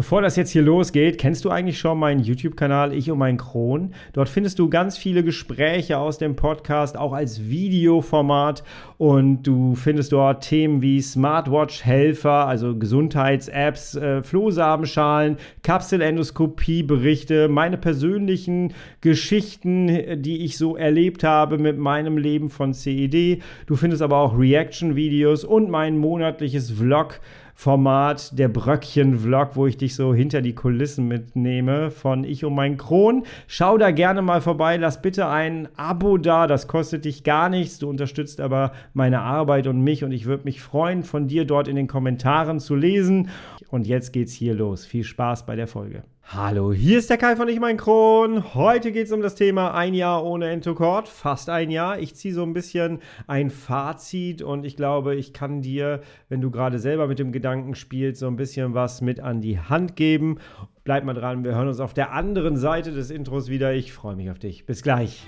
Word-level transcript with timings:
Bevor 0.00 0.22
das 0.22 0.36
jetzt 0.36 0.52
hier 0.52 0.62
losgeht, 0.62 1.18
kennst 1.18 1.44
du 1.44 1.50
eigentlich 1.50 1.78
schon 1.78 1.98
meinen 1.98 2.20
YouTube-Kanal 2.20 2.94
Ich 2.94 3.10
und 3.10 3.18
mein 3.18 3.36
Kron? 3.36 3.92
Dort 4.14 4.30
findest 4.30 4.58
du 4.58 4.70
ganz 4.70 4.96
viele 4.96 5.22
Gespräche 5.22 5.98
aus 5.98 6.16
dem 6.16 6.36
Podcast, 6.36 6.96
auch 6.96 7.12
als 7.12 7.50
Videoformat. 7.50 8.64
Und 8.96 9.42
du 9.42 9.74
findest 9.74 10.12
dort 10.12 10.42
Themen 10.42 10.80
wie 10.80 11.02
Smartwatch-Helfer, 11.02 12.46
also 12.46 12.78
Gesundheits-Apps, 12.78 13.96
äh, 13.96 14.22
Flohsamenschalen, 14.22 15.36
Kapselendoskopie-Berichte, 15.62 17.48
meine 17.48 17.76
persönlichen 17.76 18.72
Geschichten, 19.02 20.22
die 20.22 20.46
ich 20.46 20.56
so 20.56 20.78
erlebt 20.78 21.24
habe 21.24 21.58
mit 21.58 21.76
meinem 21.76 22.16
Leben 22.16 22.48
von 22.48 22.72
CED. 22.72 23.42
Du 23.66 23.76
findest 23.76 24.00
aber 24.00 24.16
auch 24.16 24.38
Reaction-Videos 24.38 25.44
und 25.44 25.68
mein 25.68 25.98
monatliches 25.98 26.70
Vlog. 26.70 27.20
Format, 27.60 28.38
der 28.38 28.48
Bröckchen-Vlog, 28.48 29.50
wo 29.54 29.66
ich 29.66 29.76
dich 29.76 29.94
so 29.94 30.14
hinter 30.14 30.40
die 30.40 30.54
Kulissen 30.54 31.06
mitnehme 31.06 31.90
von 31.90 32.24
Ich 32.24 32.42
und 32.42 32.54
mein 32.54 32.78
Kron. 32.78 33.24
Schau 33.48 33.76
da 33.76 33.90
gerne 33.90 34.22
mal 34.22 34.40
vorbei, 34.40 34.78
lass 34.78 35.02
bitte 35.02 35.28
ein 35.28 35.68
Abo 35.76 36.16
da, 36.16 36.46
das 36.46 36.68
kostet 36.68 37.04
dich 37.04 37.22
gar 37.22 37.50
nichts. 37.50 37.78
Du 37.78 37.90
unterstützt 37.90 38.40
aber 38.40 38.72
meine 38.94 39.20
Arbeit 39.20 39.66
und 39.66 39.82
mich 39.82 40.04
und 40.04 40.12
ich 40.12 40.24
würde 40.24 40.44
mich 40.44 40.62
freuen, 40.62 41.02
von 41.02 41.28
dir 41.28 41.44
dort 41.44 41.68
in 41.68 41.76
den 41.76 41.86
Kommentaren 41.86 42.60
zu 42.60 42.74
lesen. 42.74 43.28
Und 43.68 43.86
jetzt 43.86 44.14
geht's 44.14 44.32
hier 44.32 44.54
los. 44.54 44.86
Viel 44.86 45.04
Spaß 45.04 45.44
bei 45.44 45.54
der 45.54 45.66
Folge. 45.66 46.04
Hallo, 46.32 46.72
hier 46.72 47.00
ist 47.00 47.10
der 47.10 47.18
Kai 47.18 47.34
von 47.34 47.48
Ich 47.48 47.58
mein 47.58 47.76
Kron. 47.76 48.54
Heute 48.54 48.92
geht 48.92 49.06
es 49.06 49.12
um 49.12 49.20
das 49.20 49.34
Thema 49.34 49.74
ein 49.74 49.94
Jahr 49.94 50.24
ohne 50.24 50.48
Entocord. 50.48 51.08
Fast 51.08 51.50
ein 51.50 51.72
Jahr. 51.72 51.98
Ich 51.98 52.14
ziehe 52.14 52.32
so 52.32 52.44
ein 52.44 52.52
bisschen 52.52 53.00
ein 53.26 53.50
Fazit 53.50 54.40
und 54.40 54.64
ich 54.64 54.76
glaube, 54.76 55.16
ich 55.16 55.32
kann 55.32 55.60
dir, 55.60 56.02
wenn 56.28 56.40
du 56.40 56.52
gerade 56.52 56.78
selber 56.78 57.08
mit 57.08 57.18
dem 57.18 57.32
Gedanken 57.32 57.74
spielst, 57.74 58.20
so 58.20 58.28
ein 58.28 58.36
bisschen 58.36 58.74
was 58.74 59.00
mit 59.00 59.18
an 59.18 59.40
die 59.40 59.58
Hand 59.58 59.96
geben. 59.96 60.38
Bleib 60.84 61.02
mal 61.02 61.14
dran, 61.14 61.42
wir 61.42 61.56
hören 61.56 61.66
uns 61.66 61.80
auf 61.80 61.94
der 61.94 62.12
anderen 62.12 62.56
Seite 62.56 62.92
des 62.92 63.10
Intros 63.10 63.48
wieder. 63.48 63.72
Ich 63.74 63.92
freue 63.92 64.14
mich 64.14 64.30
auf 64.30 64.38
dich. 64.38 64.66
Bis 64.66 64.84
gleich. 64.84 65.26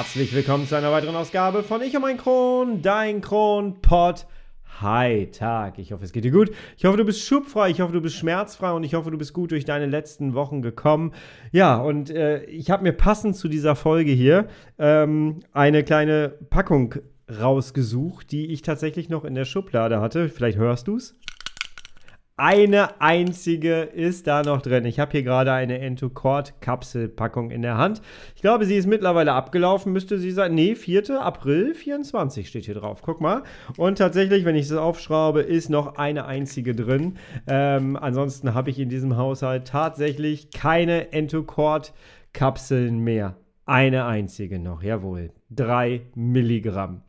Herzlich 0.00 0.34
willkommen 0.34 0.66
zu 0.66 0.74
einer 0.76 0.90
weiteren 0.92 1.14
Ausgabe 1.14 1.62
von 1.62 1.82
Ich 1.82 1.94
und 1.94 2.00
mein 2.00 2.16
Kron, 2.16 2.80
dein 2.80 3.20
Kronpott. 3.20 4.26
Hi, 4.80 5.26
Tag. 5.30 5.78
Ich 5.78 5.92
hoffe, 5.92 6.04
es 6.04 6.12
geht 6.12 6.24
dir 6.24 6.30
gut. 6.30 6.50
Ich 6.78 6.86
hoffe, 6.86 6.96
du 6.96 7.04
bist 7.04 7.20
schubfrei. 7.22 7.68
Ich 7.68 7.82
hoffe, 7.82 7.92
du 7.92 8.00
bist 8.00 8.16
schmerzfrei 8.16 8.72
und 8.72 8.82
ich 8.82 8.94
hoffe, 8.94 9.10
du 9.10 9.18
bist 9.18 9.34
gut 9.34 9.50
durch 9.50 9.66
deine 9.66 9.84
letzten 9.84 10.32
Wochen 10.32 10.62
gekommen. 10.62 11.12
Ja, 11.52 11.76
und 11.76 12.08
äh, 12.08 12.44
ich 12.44 12.70
habe 12.70 12.82
mir 12.82 12.94
passend 12.94 13.36
zu 13.36 13.46
dieser 13.48 13.76
Folge 13.76 14.10
hier 14.10 14.48
ähm, 14.78 15.40
eine 15.52 15.84
kleine 15.84 16.30
Packung 16.48 16.94
rausgesucht, 17.38 18.32
die 18.32 18.46
ich 18.46 18.62
tatsächlich 18.62 19.10
noch 19.10 19.26
in 19.26 19.34
der 19.34 19.44
Schublade 19.44 20.00
hatte. 20.00 20.30
Vielleicht 20.30 20.56
hörst 20.56 20.88
du 20.88 20.96
es. 20.96 21.14
Eine 22.42 23.02
einzige 23.02 23.82
ist 23.82 24.26
da 24.26 24.42
noch 24.42 24.62
drin. 24.62 24.86
Ich 24.86 24.98
habe 24.98 25.12
hier 25.12 25.22
gerade 25.22 25.52
eine 25.52 25.78
Entocord-Kapselpackung 25.80 27.50
in 27.50 27.60
der 27.60 27.76
Hand. 27.76 28.00
Ich 28.34 28.40
glaube, 28.40 28.64
sie 28.64 28.76
ist 28.76 28.86
mittlerweile 28.86 29.34
abgelaufen, 29.34 29.92
müsste 29.92 30.18
sie 30.18 30.30
sein. 30.30 30.54
Nee, 30.54 30.74
4. 30.74 31.20
April 31.20 31.74
24 31.74 32.48
steht 32.48 32.64
hier 32.64 32.76
drauf. 32.76 33.02
Guck 33.02 33.20
mal. 33.20 33.42
Und 33.76 33.98
tatsächlich, 33.98 34.46
wenn 34.46 34.56
ich 34.56 34.64
es 34.64 34.72
aufschraube, 34.72 35.42
ist 35.42 35.68
noch 35.68 35.96
eine 35.96 36.24
einzige 36.24 36.74
drin. 36.74 37.18
Ähm, 37.46 37.98
ansonsten 37.98 38.54
habe 38.54 38.70
ich 38.70 38.78
in 38.78 38.88
diesem 38.88 39.18
Haushalt 39.18 39.68
tatsächlich 39.68 40.50
keine 40.50 41.12
Entocord-Kapseln 41.12 43.00
mehr. 43.00 43.36
Eine 43.66 44.06
einzige 44.06 44.58
noch, 44.58 44.82
jawohl. 44.82 45.32
Drei 45.50 46.06
Milligramm. 46.14 47.02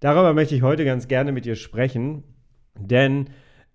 Darüber 0.00 0.32
möchte 0.32 0.54
ich 0.54 0.62
heute 0.62 0.86
ganz 0.86 1.08
gerne 1.08 1.32
mit 1.32 1.44
dir 1.44 1.56
sprechen, 1.56 2.24
denn 2.74 3.28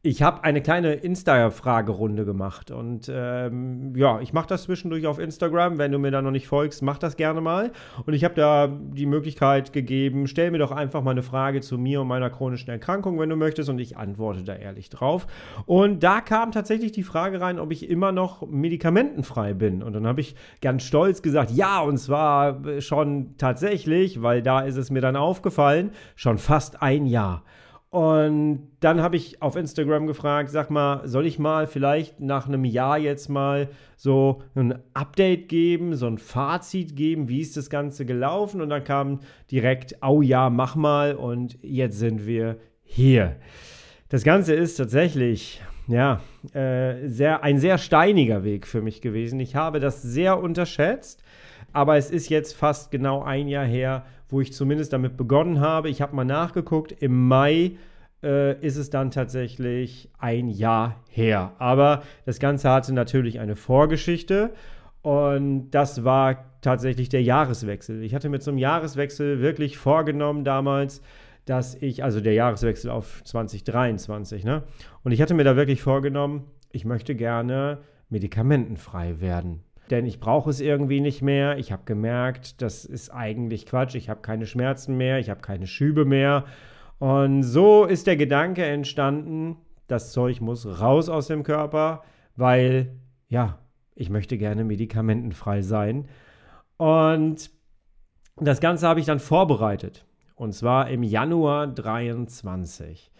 ich 0.03 0.23
habe 0.23 0.43
eine 0.43 0.61
kleine 0.63 0.93
Insta-Fragerunde 0.93 2.25
gemacht 2.25 2.71
und 2.71 3.11
ähm, 3.13 3.95
ja, 3.95 4.19
ich 4.19 4.33
mache 4.33 4.47
das 4.47 4.63
zwischendurch 4.63 5.05
auf 5.05 5.19
Instagram. 5.19 5.77
Wenn 5.77 5.91
du 5.91 5.99
mir 5.99 6.09
da 6.09 6.23
noch 6.23 6.31
nicht 6.31 6.47
folgst, 6.47 6.81
mach 6.81 6.97
das 6.97 7.17
gerne 7.17 7.39
mal. 7.39 7.71
Und 8.07 8.15
ich 8.15 8.23
habe 8.23 8.33
da 8.33 8.67
die 8.67 9.05
Möglichkeit 9.05 9.73
gegeben, 9.73 10.25
stell 10.25 10.49
mir 10.49 10.57
doch 10.57 10.71
einfach 10.71 11.03
mal 11.03 11.11
eine 11.11 11.21
Frage 11.21 11.61
zu 11.61 11.77
mir 11.77 12.01
und 12.01 12.07
meiner 12.07 12.31
chronischen 12.31 12.71
Erkrankung, 12.71 13.19
wenn 13.19 13.29
du 13.29 13.35
möchtest, 13.35 13.69
und 13.69 13.77
ich 13.77 13.95
antworte 13.95 14.43
da 14.43 14.55
ehrlich 14.55 14.89
drauf. 14.89 15.27
Und 15.67 16.01
da 16.01 16.21
kam 16.21 16.51
tatsächlich 16.51 16.91
die 16.91 17.03
Frage 17.03 17.39
rein, 17.39 17.59
ob 17.59 17.71
ich 17.71 17.87
immer 17.87 18.11
noch 18.11 18.47
medikamentenfrei 18.47 19.53
bin. 19.53 19.83
Und 19.83 19.93
dann 19.93 20.07
habe 20.07 20.21
ich 20.21 20.35
ganz 20.61 20.81
stolz 20.81 21.21
gesagt, 21.21 21.51
ja, 21.51 21.79
und 21.79 21.97
zwar 21.97 22.81
schon 22.81 23.37
tatsächlich, 23.37 24.23
weil 24.23 24.41
da 24.41 24.61
ist 24.61 24.77
es 24.77 24.89
mir 24.89 25.01
dann 25.01 25.15
aufgefallen, 25.15 25.91
schon 26.15 26.39
fast 26.39 26.81
ein 26.81 27.05
Jahr. 27.05 27.43
Und 27.91 28.69
dann 28.79 29.01
habe 29.01 29.17
ich 29.17 29.41
auf 29.41 29.57
Instagram 29.57 30.07
gefragt, 30.07 30.49
sag 30.49 30.69
mal, 30.71 31.05
soll 31.09 31.25
ich 31.25 31.39
mal 31.39 31.67
vielleicht 31.67 32.21
nach 32.21 32.47
einem 32.47 32.63
Jahr 32.63 32.97
jetzt 32.97 33.27
mal 33.27 33.67
so 33.97 34.41
ein 34.55 34.79
Update 34.93 35.49
geben, 35.49 35.93
so 35.97 36.07
ein 36.07 36.17
Fazit 36.17 36.95
geben, 36.95 37.27
wie 37.27 37.41
ist 37.41 37.57
das 37.57 37.69
Ganze 37.69 38.05
gelaufen? 38.05 38.61
Und 38.61 38.69
dann 38.69 38.85
kam 38.85 39.19
direkt, 39.51 39.97
oh 40.01 40.21
ja, 40.21 40.49
mach 40.49 40.77
mal 40.77 41.15
und 41.15 41.57
jetzt 41.61 41.99
sind 41.99 42.25
wir 42.25 42.59
hier. 42.85 43.35
Das 44.07 44.23
Ganze 44.23 44.55
ist 44.55 44.75
tatsächlich, 44.75 45.61
ja, 45.87 46.21
äh, 46.53 47.09
sehr, 47.09 47.43
ein 47.43 47.59
sehr 47.59 47.77
steiniger 47.77 48.45
Weg 48.45 48.67
für 48.67 48.81
mich 48.81 49.01
gewesen. 49.01 49.37
Ich 49.41 49.57
habe 49.57 49.81
das 49.81 50.01
sehr 50.01 50.39
unterschätzt, 50.39 51.23
aber 51.73 51.97
es 51.97 52.09
ist 52.09 52.29
jetzt 52.29 52.53
fast 52.53 52.89
genau 52.89 53.21
ein 53.21 53.49
Jahr 53.49 53.65
her, 53.65 54.05
wo 54.31 54.41
ich 54.41 54.53
zumindest 54.53 54.93
damit 54.93 55.17
begonnen 55.17 55.59
habe. 55.59 55.89
Ich 55.89 56.01
habe 56.01 56.15
mal 56.15 56.25
nachgeguckt, 56.25 56.91
im 56.91 57.27
Mai 57.27 57.73
äh, 58.23 58.59
ist 58.65 58.77
es 58.77 58.89
dann 58.89 59.11
tatsächlich 59.11 60.09
ein 60.17 60.47
Jahr 60.47 60.95
her. 61.09 61.53
Aber 61.59 62.03
das 62.25 62.39
Ganze 62.39 62.69
hatte 62.69 62.93
natürlich 62.93 63.39
eine 63.39 63.55
Vorgeschichte 63.55 64.51
und 65.01 65.71
das 65.71 66.03
war 66.03 66.45
tatsächlich 66.61 67.09
der 67.09 67.23
Jahreswechsel. 67.23 68.03
Ich 68.03 68.15
hatte 68.15 68.29
mir 68.29 68.39
zum 68.39 68.57
Jahreswechsel 68.57 69.41
wirklich 69.41 69.77
vorgenommen 69.77 70.43
damals, 70.43 71.01
dass 71.45 71.75
ich, 71.75 72.03
also 72.03 72.21
der 72.21 72.33
Jahreswechsel 72.33 72.91
auf 72.91 73.23
2023, 73.23 74.43
ne? 74.43 74.63
Und 75.03 75.11
ich 75.11 75.21
hatte 75.21 75.33
mir 75.33 75.43
da 75.43 75.55
wirklich 75.55 75.81
vorgenommen, 75.81 76.45
ich 76.71 76.85
möchte 76.85 77.15
gerne 77.15 77.79
medikamentenfrei 78.09 79.19
werden 79.19 79.63
denn 79.91 80.05
ich 80.05 80.19
brauche 80.19 80.49
es 80.49 80.61
irgendwie 80.61 81.01
nicht 81.01 81.21
mehr. 81.21 81.57
Ich 81.57 81.71
habe 81.71 81.83
gemerkt, 81.85 82.61
das 82.61 82.85
ist 82.85 83.09
eigentlich 83.09 83.65
Quatsch. 83.65 83.95
Ich 83.95 84.09
habe 84.09 84.21
keine 84.21 84.45
Schmerzen 84.45 84.97
mehr, 84.97 85.19
ich 85.19 85.29
habe 85.29 85.41
keine 85.41 85.67
Schübe 85.67 86.05
mehr. 86.05 86.45
Und 86.99 87.43
so 87.43 87.85
ist 87.85 88.07
der 88.07 88.15
Gedanke 88.15 88.63
entstanden, 88.63 89.57
das 89.87 90.11
Zeug 90.11 90.39
muss 90.39 90.65
raus 90.79 91.09
aus 91.09 91.27
dem 91.27 91.43
Körper, 91.43 92.03
weil, 92.35 92.95
ja, 93.27 93.59
ich 93.93 94.09
möchte 94.09 94.37
gerne 94.37 94.63
medikamentenfrei 94.63 95.61
sein. 95.61 96.07
Und 96.77 97.51
das 98.37 98.61
Ganze 98.61 98.87
habe 98.87 98.99
ich 98.99 99.05
dann 99.05 99.19
vorbereitet. 99.19 100.05
Und 100.35 100.53
zwar 100.53 100.89
im 100.89 101.03
Januar 101.03 101.67
23. 101.67 103.11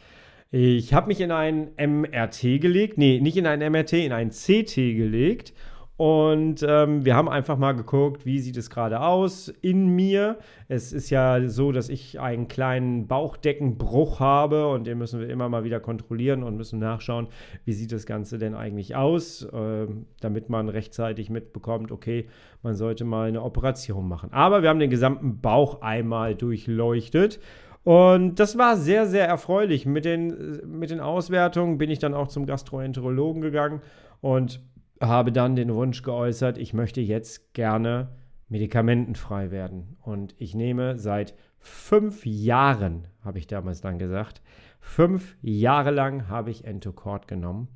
Ich 0.52 0.94
habe 0.94 1.08
mich 1.08 1.22
in 1.22 1.32
ein 1.32 1.72
MRT 1.78 2.62
gelegt, 2.62 2.98
nee, 2.98 3.20
nicht 3.22 3.38
in 3.38 3.48
ein 3.48 3.60
MRT, 3.60 3.94
in 3.94 4.12
ein 4.12 4.30
CT 4.30 4.76
gelegt 4.76 5.54
und 6.02 6.66
ähm, 6.68 7.06
wir 7.06 7.16
haben 7.16 7.30
einfach 7.30 7.60
mal 7.60 7.74
geguckt, 7.74 8.26
wie 8.26 8.40
sieht 8.40 8.58
es 8.58 8.72
gerade 8.72 9.02
aus 9.02 9.50
in 9.62 9.86
mir. 9.86 10.40
Es 10.68 10.94
ist 10.94 11.12
ja 11.12 11.48
so, 11.48 11.72
dass 11.72 11.90
ich 11.90 12.20
einen 12.20 12.48
kleinen 12.48 13.06
Bauchdeckenbruch 13.06 14.20
habe 14.20 14.68
und 14.70 14.88
den 14.88 14.98
müssen 14.98 15.20
wir 15.20 15.30
immer 15.30 15.48
mal 15.48 15.64
wieder 15.64 15.80
kontrollieren 15.80 16.42
und 16.42 16.58
müssen 16.58 16.80
nachschauen, 16.80 17.28
wie 17.66 17.74
sieht 17.74 17.92
das 17.92 18.08
Ganze 18.08 18.40
denn 18.40 18.56
eigentlich 18.56 18.96
aus, 18.96 19.44
äh, 19.44 19.86
damit 20.22 20.50
man 20.50 20.70
rechtzeitig 20.70 21.30
mitbekommt, 21.30 21.92
okay, 21.92 22.28
man 22.64 22.74
sollte 22.74 23.06
mal 23.06 23.28
eine 23.28 23.44
Operation 23.44 24.08
machen. 24.08 24.34
Aber 24.34 24.64
wir 24.64 24.70
haben 24.70 24.80
den 24.80 24.90
gesamten 24.90 25.40
Bauch 25.40 25.84
einmal 25.84 26.34
durchleuchtet. 26.34 27.40
Und 27.84 28.40
das 28.40 28.58
war 28.58 28.76
sehr, 28.76 29.06
sehr 29.06 29.28
erfreulich. 29.28 29.86
Mit 29.86 30.06
den, 30.06 30.62
mit 30.66 30.90
den 30.90 31.00
Auswertungen 31.00 31.78
bin 31.78 31.92
ich 31.92 32.00
dann 32.00 32.16
auch 32.16 32.28
zum 32.28 32.48
Gastroenterologen 32.48 33.44
gegangen 33.44 33.82
und 34.20 34.62
habe 35.02 35.32
dann 35.32 35.56
den 35.56 35.74
Wunsch 35.74 36.04
geäußert, 36.04 36.58
ich 36.58 36.74
möchte 36.74 37.02
jetzt 37.02 37.54
gerne 37.54 38.10
medikamentenfrei 38.50 39.50
werden. 39.52 39.98
Und 40.02 40.36
ich 40.38 40.56
nehme 40.56 40.98
seit 40.98 41.34
fünf 41.60 42.26
Jahren, 42.26 43.08
habe 43.24 43.40
ich 43.40 43.48
damals 43.48 43.82
dann 43.82 43.98
gesagt, 43.98 44.42
fünf 44.80 45.38
Jahre 45.42 45.92
lang 45.92 46.28
habe 46.28 46.52
ich 46.52 46.66
Entocord 46.66 47.28
genommen. 47.28 47.70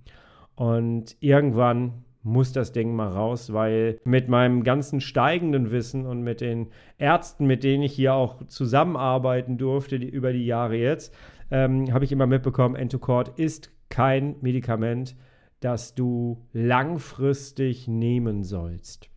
Und 0.56 1.18
irgendwann 1.20 2.06
muss 2.24 2.52
das 2.52 2.72
Ding 2.72 2.96
mal 2.96 3.10
raus, 3.10 3.54
weil 3.54 4.00
mit 4.04 4.30
meinem 4.30 4.64
ganzen 4.64 5.00
steigenden 5.00 5.72
Wissen 5.72 6.06
und 6.08 6.24
mit 6.24 6.42
den 6.42 6.68
Ärzten, 6.98 7.46
mit 7.46 7.64
denen 7.64 7.84
ich 7.84 7.94
hier 7.94 8.16
auch 8.16 8.46
zusammenarbeiten 8.48 9.58
durfte 9.58 10.00
die, 10.00 10.10
über 10.10 10.34
die 10.34 10.46
Jahre 10.46 10.76
jetzt, 10.76 11.16
ähm, 11.52 11.94
habe 11.94 12.04
ich 12.04 12.12
immer 12.12 12.26
mitbekommen, 12.26 12.76
Entocord 12.76 13.38
ist 13.38 13.72
kein 13.90 14.36
Medikament, 14.42 15.16
das 15.66 15.96
du 15.96 16.46
langfristig 16.54 17.88
nehmen 17.88 18.44
sollst. 18.44 19.10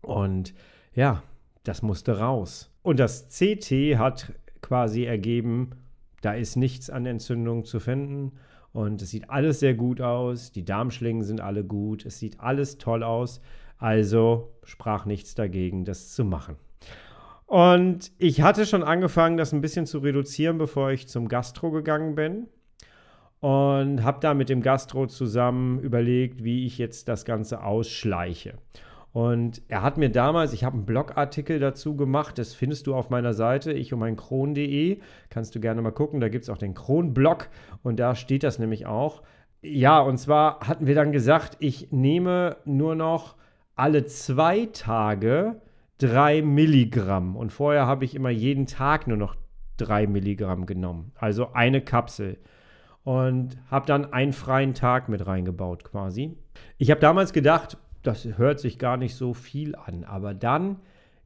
Und 0.00 0.54
ja, 0.92 1.22
das 1.62 1.82
musste 1.82 2.18
raus. 2.18 2.74
Und 2.82 2.98
das 2.98 3.28
CT 3.28 3.96
hat 3.96 4.32
quasi 4.60 5.04
ergeben, 5.04 5.70
da 6.20 6.32
ist 6.32 6.56
nichts 6.56 6.90
an 6.90 7.06
Entzündung 7.06 7.64
zu 7.64 7.78
finden. 7.78 8.32
Und 8.72 9.02
es 9.02 9.10
sieht 9.10 9.30
alles 9.30 9.60
sehr 9.60 9.74
gut 9.74 10.00
aus. 10.00 10.50
Die 10.50 10.64
Darmschlingen 10.64 11.22
sind 11.22 11.40
alle 11.40 11.62
gut. 11.62 12.04
Es 12.04 12.18
sieht 12.18 12.40
alles 12.40 12.78
toll 12.78 13.04
aus. 13.04 13.40
Also 13.78 14.52
sprach 14.64 15.06
nichts 15.06 15.36
dagegen, 15.36 15.84
das 15.84 16.12
zu 16.12 16.24
machen. 16.24 16.56
Und 17.46 18.10
ich 18.18 18.42
hatte 18.42 18.66
schon 18.66 18.82
angefangen, 18.82 19.36
das 19.36 19.52
ein 19.52 19.60
bisschen 19.60 19.86
zu 19.86 19.98
reduzieren, 19.98 20.58
bevor 20.58 20.90
ich 20.90 21.06
zum 21.06 21.28
Gastro 21.28 21.70
gegangen 21.70 22.16
bin. 22.16 22.48
Und 23.42 24.04
habe 24.04 24.20
da 24.20 24.34
mit 24.34 24.48
dem 24.48 24.62
Gastro 24.62 25.08
zusammen 25.08 25.80
überlegt, 25.80 26.44
wie 26.44 26.64
ich 26.64 26.78
jetzt 26.78 27.08
das 27.08 27.24
Ganze 27.24 27.64
ausschleiche. 27.64 28.54
Und 29.12 29.62
er 29.66 29.82
hat 29.82 29.98
mir 29.98 30.10
damals, 30.10 30.52
ich 30.52 30.62
habe 30.62 30.76
einen 30.76 30.86
Blogartikel 30.86 31.58
dazu 31.58 31.96
gemacht, 31.96 32.38
das 32.38 32.54
findest 32.54 32.86
du 32.86 32.94
auf 32.94 33.10
meiner 33.10 33.34
Seite, 33.34 33.72
ich 33.72 33.92
um 33.92 33.98
mein 33.98 34.14
Kron.de, 34.14 35.00
kannst 35.28 35.56
du 35.56 35.60
gerne 35.60 35.82
mal 35.82 35.90
gucken, 35.90 36.20
da 36.20 36.28
gibt 36.28 36.44
es 36.44 36.50
auch 36.50 36.56
den 36.56 36.74
Kron-Blog 36.74 37.48
und 37.82 37.98
da 37.98 38.14
steht 38.14 38.44
das 38.44 38.60
nämlich 38.60 38.86
auch. 38.86 39.22
Ja, 39.60 39.98
und 40.00 40.18
zwar 40.18 40.60
hatten 40.60 40.86
wir 40.86 40.94
dann 40.94 41.10
gesagt, 41.10 41.56
ich 41.58 41.90
nehme 41.90 42.58
nur 42.64 42.94
noch 42.94 43.34
alle 43.74 44.06
zwei 44.06 44.66
Tage 44.72 45.60
drei 45.98 46.42
Milligramm 46.42 47.34
und 47.34 47.52
vorher 47.52 47.86
habe 47.86 48.04
ich 48.04 48.14
immer 48.14 48.30
jeden 48.30 48.66
Tag 48.66 49.08
nur 49.08 49.16
noch 49.16 49.34
drei 49.78 50.06
Milligramm 50.06 50.64
genommen, 50.64 51.10
also 51.16 51.52
eine 51.54 51.80
Kapsel 51.80 52.38
und 53.04 53.56
habe 53.70 53.86
dann 53.86 54.12
einen 54.12 54.32
freien 54.32 54.74
Tag 54.74 55.08
mit 55.08 55.26
reingebaut 55.26 55.84
quasi. 55.84 56.36
Ich 56.78 56.90
habe 56.90 57.00
damals 57.00 57.32
gedacht, 57.32 57.78
das 58.02 58.26
hört 58.36 58.60
sich 58.60 58.78
gar 58.78 58.96
nicht 58.96 59.14
so 59.14 59.34
viel 59.34 59.74
an. 59.74 60.04
Aber 60.04 60.34
dann 60.34 60.76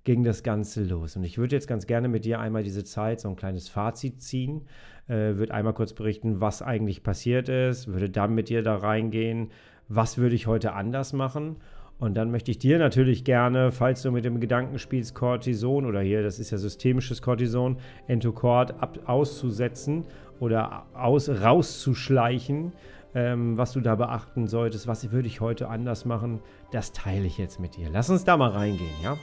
ging 0.04 0.22
das 0.22 0.42
Ganze 0.42 0.84
los. 0.84 1.16
Und 1.16 1.24
ich 1.24 1.36
würde 1.36 1.56
jetzt 1.56 1.66
ganz 1.66 1.86
gerne 1.86 2.08
mit 2.08 2.24
dir 2.24 2.38
einmal 2.38 2.62
diese 2.62 2.84
Zeit 2.84 3.20
so 3.20 3.28
ein 3.28 3.36
kleines 3.36 3.68
Fazit 3.68 4.22
ziehen, 4.22 4.66
äh, 5.08 5.36
würde 5.36 5.52
einmal 5.52 5.74
kurz 5.74 5.94
berichten, 5.94 6.40
was 6.40 6.62
eigentlich 6.62 7.02
passiert 7.02 7.48
ist, 7.48 7.88
würde 7.88 8.08
dann 8.08 8.34
mit 8.34 8.48
dir 8.48 8.62
da 8.62 8.76
reingehen, 8.76 9.50
was 9.88 10.16
würde 10.16 10.36
ich 10.36 10.46
heute 10.46 10.74
anders 10.74 11.12
machen. 11.12 11.56
Und 11.98 12.14
dann 12.14 12.30
möchte 12.30 12.50
ich 12.50 12.58
dir 12.58 12.78
natürlich 12.78 13.24
gerne, 13.24 13.72
falls 13.72 14.02
du 14.02 14.10
mit 14.10 14.24
dem 14.24 14.38
Gedanken 14.38 14.78
spielst, 14.78 15.14
Cortison 15.14 15.86
oder 15.86 16.00
hier, 16.00 16.22
das 16.22 16.38
ist 16.38 16.50
ja 16.50 16.58
systemisches 16.58 17.22
Cortison, 17.22 17.78
Entocort 18.06 18.82
ab, 18.82 18.98
auszusetzen 19.06 20.04
oder 20.38 20.84
aus, 20.92 21.30
rauszuschleichen, 21.30 22.72
ähm, 23.14 23.56
was 23.56 23.72
du 23.72 23.80
da 23.80 23.94
beachten 23.94 24.46
solltest, 24.46 24.86
was 24.86 25.10
würde 25.10 25.26
ich 25.26 25.40
heute 25.40 25.68
anders 25.68 26.04
machen, 26.04 26.40
das 26.70 26.92
teile 26.92 27.24
ich 27.24 27.38
jetzt 27.38 27.60
mit 27.60 27.76
dir. 27.76 27.88
Lass 27.90 28.10
uns 28.10 28.24
da 28.24 28.36
mal 28.36 28.50
reingehen, 28.50 28.90
ja? 29.02 29.16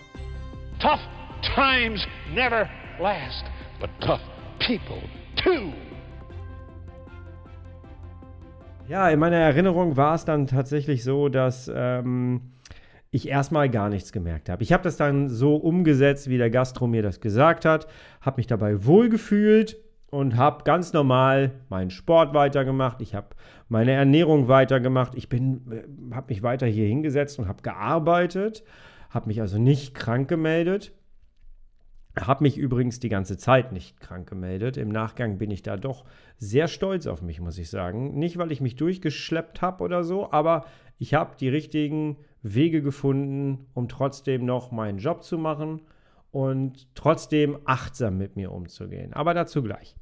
Tough 0.79 1.01
times 1.55 2.07
never 2.33 2.67
last, 2.99 3.45
but 3.79 3.91
tough 3.99 4.21
people 4.57 5.03
too. 5.35 5.71
Ja, 8.87 9.09
in 9.09 9.19
meiner 9.19 9.37
Erinnerung 9.37 9.95
war 9.95 10.15
es 10.15 10.25
dann 10.25 10.47
tatsächlich 10.47 11.03
so, 11.03 11.29
dass 11.29 11.71
ähm, 11.73 12.41
ich 13.13 13.27
erstmal 13.29 13.69
gar 13.69 13.89
nichts 13.89 14.11
gemerkt 14.11 14.49
habe. 14.49 14.63
Ich 14.63 14.73
habe 14.73 14.81
das 14.81 14.97
dann 14.97 15.29
so 15.29 15.55
umgesetzt, 15.55 16.29
wie 16.29 16.39
der 16.39 16.49
Gastro 16.49 16.87
mir 16.87 17.03
das 17.03 17.21
gesagt 17.21 17.63
hat, 17.63 17.87
habe 18.21 18.37
mich 18.37 18.47
dabei 18.47 18.85
wohlgefühlt 18.85 19.77
und 20.09 20.35
habe 20.35 20.63
ganz 20.63 20.93
normal 20.93 21.51
meinen 21.69 21.91
Sport 21.91 22.33
weitergemacht. 22.33 23.01
Ich 23.01 23.13
habe 23.13 23.27
meine 23.69 23.91
Ernährung 23.91 24.47
weitergemacht. 24.47 25.13
Ich 25.13 25.29
bin, 25.29 25.61
äh, 25.71 26.15
habe 26.15 26.33
mich 26.33 26.41
weiter 26.41 26.65
hier 26.65 26.87
hingesetzt 26.87 27.37
und 27.37 27.47
habe 27.47 27.61
gearbeitet, 27.61 28.63
habe 29.11 29.27
mich 29.27 29.41
also 29.41 29.59
nicht 29.59 29.93
krank 29.93 30.27
gemeldet. 30.27 30.91
Habe 32.19 32.43
mich 32.43 32.57
übrigens 32.57 32.99
die 32.99 33.09
ganze 33.09 33.37
Zeit 33.37 33.71
nicht 33.71 33.99
krank 33.99 34.27
gemeldet. 34.27 34.77
Im 34.77 34.89
Nachgang 34.89 35.37
bin 35.37 35.51
ich 35.51 35.61
da 35.61 35.77
doch 35.77 36.05
sehr 36.37 36.67
stolz 36.67 37.05
auf 37.05 37.21
mich, 37.21 37.39
muss 37.39 37.59
ich 37.59 37.69
sagen. 37.69 38.17
Nicht, 38.17 38.37
weil 38.37 38.51
ich 38.51 38.61
mich 38.61 38.75
durchgeschleppt 38.75 39.61
habe 39.61 39.83
oder 39.83 40.03
so, 40.03 40.31
aber 40.31 40.65
ich 40.97 41.13
habe 41.13 41.35
die 41.39 41.49
richtigen 41.49 42.17
Wege 42.43 42.81
gefunden, 42.81 43.65
um 43.73 43.87
trotzdem 43.87 44.45
noch 44.45 44.71
meinen 44.71 44.99
Job 44.99 45.23
zu 45.23 45.37
machen 45.37 45.81
und 46.31 46.93
trotzdem 46.95 47.57
achtsam 47.65 48.17
mit 48.17 48.35
mir 48.35 48.51
umzugehen. 48.51 49.13
Aber 49.13 49.33
dazu 49.33 49.63
gleich. 49.63 49.95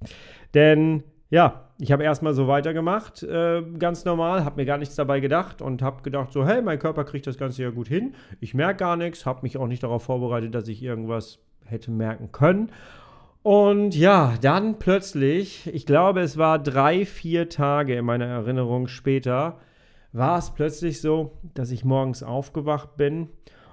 Denn 0.53 1.03
ja, 1.29 1.69
ich 1.79 1.93
habe 1.93 2.03
erstmal 2.03 2.33
so 2.33 2.47
weitergemacht, 2.47 3.23
äh, 3.23 3.63
ganz 3.79 4.03
normal, 4.03 4.43
habe 4.43 4.57
mir 4.57 4.65
gar 4.65 4.77
nichts 4.77 4.95
dabei 4.95 5.21
gedacht 5.21 5.61
und 5.61 5.81
habe 5.81 6.03
gedacht, 6.03 6.33
so, 6.33 6.45
hey, 6.45 6.61
mein 6.61 6.77
Körper 6.77 7.05
kriegt 7.05 7.25
das 7.25 7.37
Ganze 7.37 7.63
ja 7.63 7.69
gut 7.69 7.87
hin. 7.87 8.15
Ich 8.41 8.53
merke 8.53 8.79
gar 8.79 8.97
nichts, 8.97 9.25
habe 9.25 9.39
mich 9.43 9.57
auch 9.57 9.67
nicht 9.67 9.83
darauf 9.83 10.03
vorbereitet, 10.03 10.53
dass 10.53 10.67
ich 10.67 10.83
irgendwas 10.83 11.39
hätte 11.63 11.89
merken 11.89 12.33
können. 12.33 12.69
Und 13.43 13.95
ja, 13.95 14.35
dann 14.41 14.77
plötzlich, 14.77 15.73
ich 15.73 15.85
glaube, 15.85 16.19
es 16.19 16.37
war 16.37 16.59
drei, 16.59 17.05
vier 17.05 17.49
Tage 17.49 17.95
in 17.95 18.05
meiner 18.05 18.25
Erinnerung 18.25 18.87
später, 18.87 19.57
war 20.13 20.37
es 20.37 20.51
plötzlich 20.51 21.01
so, 21.01 21.37
dass 21.53 21.71
ich 21.71 21.85
morgens 21.85 22.23
aufgewacht 22.23 22.97
bin 22.97 23.29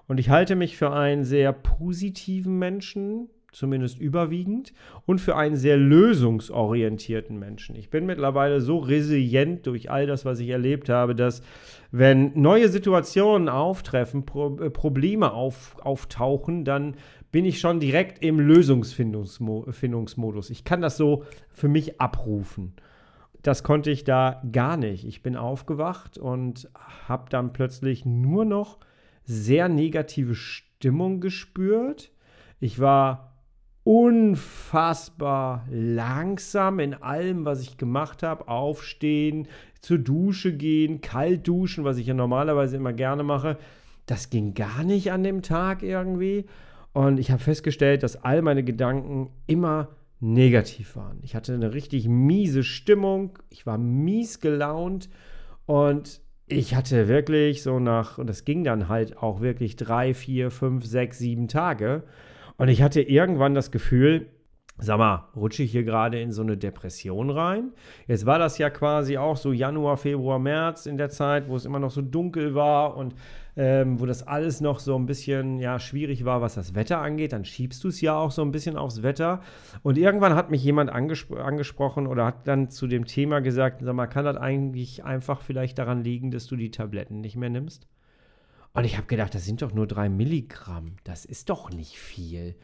und 0.06 0.18
ich 0.18 0.30
halte 0.30 0.56
mich 0.56 0.76
für 0.76 0.92
einen 0.92 1.24
sehr 1.24 1.52
positiven 1.52 2.58
Menschen, 2.58 3.28
zumindest 3.52 3.98
überwiegend, 3.98 4.72
und 5.04 5.20
für 5.20 5.36
einen 5.36 5.56
sehr 5.56 5.76
lösungsorientierten 5.76 7.38
Menschen. 7.38 7.76
Ich 7.76 7.90
bin 7.90 8.06
mittlerweile 8.06 8.60
so 8.60 8.78
resilient 8.78 9.66
durch 9.66 9.90
all 9.90 10.06
das, 10.06 10.24
was 10.24 10.40
ich 10.40 10.48
erlebt 10.48 10.88
habe, 10.88 11.14
dass 11.14 11.42
wenn 11.90 12.32
neue 12.40 12.68
Situationen 12.68 13.48
auftreffen, 13.48 14.24
Pro 14.24 14.58
äh, 14.58 14.70
Probleme 14.70 15.32
auf, 15.32 15.76
auftauchen, 15.80 16.64
dann 16.64 16.96
bin 17.30 17.44
ich 17.44 17.60
schon 17.60 17.80
direkt 17.80 18.24
im 18.24 18.40
Lösungsfindungsmodus. 18.40 20.50
Ich 20.50 20.64
kann 20.64 20.80
das 20.80 20.96
so 20.96 21.24
für 21.50 21.68
mich 21.68 22.00
abrufen. 22.00 22.72
Das 23.48 23.62
konnte 23.62 23.90
ich 23.90 24.04
da 24.04 24.42
gar 24.52 24.76
nicht. 24.76 25.06
Ich 25.06 25.22
bin 25.22 25.34
aufgewacht 25.34 26.18
und 26.18 26.68
habe 27.06 27.30
dann 27.30 27.54
plötzlich 27.54 28.04
nur 28.04 28.44
noch 28.44 28.76
sehr 29.24 29.70
negative 29.70 30.34
Stimmung 30.34 31.22
gespürt. 31.22 32.12
Ich 32.60 32.78
war 32.78 33.32
unfassbar 33.84 35.64
langsam 35.70 36.78
in 36.78 36.92
allem, 36.92 37.46
was 37.46 37.62
ich 37.62 37.78
gemacht 37.78 38.22
habe. 38.22 38.48
Aufstehen, 38.48 39.48
zur 39.80 39.96
Dusche 39.96 40.54
gehen, 40.54 41.00
kalt 41.00 41.48
duschen, 41.48 41.84
was 41.84 41.96
ich 41.96 42.08
ja 42.08 42.12
normalerweise 42.12 42.76
immer 42.76 42.92
gerne 42.92 43.22
mache. 43.22 43.56
Das 44.04 44.28
ging 44.28 44.52
gar 44.52 44.84
nicht 44.84 45.10
an 45.10 45.24
dem 45.24 45.40
Tag 45.40 45.82
irgendwie. 45.82 46.44
Und 46.92 47.18
ich 47.18 47.30
habe 47.30 47.42
festgestellt, 47.42 48.02
dass 48.02 48.22
all 48.22 48.42
meine 48.42 48.62
Gedanken 48.62 49.30
immer 49.46 49.88
negativ 50.20 50.96
waren. 50.96 51.18
Ich 51.22 51.34
hatte 51.34 51.54
eine 51.54 51.74
richtig 51.74 52.08
miese 52.08 52.64
Stimmung. 52.64 53.38
Ich 53.50 53.66
war 53.66 53.78
mies 53.78 54.40
gelaunt. 54.40 55.08
Und 55.66 56.20
ich 56.46 56.74
hatte 56.74 57.08
wirklich 57.08 57.62
so 57.62 57.78
nach, 57.78 58.18
und 58.18 58.28
das 58.28 58.44
ging 58.44 58.64
dann 58.64 58.88
halt 58.88 59.18
auch 59.18 59.40
wirklich 59.40 59.76
drei, 59.76 60.14
vier, 60.14 60.50
fünf, 60.50 60.84
sechs, 60.84 61.18
sieben 61.18 61.46
Tage. 61.46 62.04
Und 62.56 62.68
ich 62.68 62.82
hatte 62.82 63.02
irgendwann 63.02 63.54
das 63.54 63.70
Gefühl, 63.70 64.28
sag 64.78 64.98
mal, 64.98 65.28
rutsche 65.36 65.62
ich 65.64 65.72
hier 65.72 65.84
gerade 65.84 66.20
in 66.20 66.32
so 66.32 66.42
eine 66.42 66.56
Depression 66.56 67.30
rein? 67.30 67.72
Jetzt 68.06 68.26
war 68.26 68.38
das 68.38 68.58
ja 68.58 68.70
quasi 68.70 69.18
auch 69.18 69.36
so 69.36 69.52
Januar, 69.52 69.96
Februar, 69.96 70.38
März 70.38 70.86
in 70.86 70.96
der 70.96 71.10
Zeit, 71.10 71.48
wo 71.48 71.56
es 71.56 71.64
immer 71.64 71.80
noch 71.80 71.90
so 71.90 72.00
dunkel 72.00 72.54
war 72.54 72.96
und 72.96 73.14
ähm, 73.58 73.98
wo 73.98 74.06
das 74.06 74.24
alles 74.24 74.60
noch 74.60 74.78
so 74.78 74.96
ein 74.96 75.06
bisschen 75.06 75.58
ja, 75.58 75.80
schwierig 75.80 76.24
war, 76.24 76.40
was 76.40 76.54
das 76.54 76.76
Wetter 76.76 76.98
angeht. 76.98 77.32
Dann 77.32 77.44
schiebst 77.44 77.82
du 77.82 77.88
es 77.88 78.00
ja 78.00 78.16
auch 78.16 78.30
so 78.30 78.40
ein 78.42 78.52
bisschen 78.52 78.76
aufs 78.76 79.02
Wetter. 79.02 79.40
Und 79.82 79.98
irgendwann 79.98 80.36
hat 80.36 80.48
mich 80.48 80.62
jemand 80.62 80.90
angespro 80.90 81.34
angesprochen 81.38 82.06
oder 82.06 82.24
hat 82.24 82.46
dann 82.46 82.70
zu 82.70 82.86
dem 82.86 83.04
Thema 83.04 83.40
gesagt, 83.40 83.82
sag 83.82 83.94
mal, 83.94 84.06
kann 84.06 84.24
das 84.24 84.36
eigentlich 84.36 85.04
einfach 85.04 85.40
vielleicht 85.40 85.76
daran 85.76 86.04
liegen, 86.04 86.30
dass 86.30 86.46
du 86.46 86.54
die 86.54 86.70
Tabletten 86.70 87.20
nicht 87.20 87.34
mehr 87.34 87.50
nimmst? 87.50 87.88
Und 88.74 88.84
ich 88.84 88.96
habe 88.96 89.08
gedacht, 89.08 89.34
das 89.34 89.44
sind 89.44 89.60
doch 89.60 89.74
nur 89.74 89.88
drei 89.88 90.08
Milligramm. 90.08 90.94
Das 91.02 91.24
ist 91.24 91.50
doch 91.50 91.70
nicht 91.70 91.98
viel, 91.98 92.54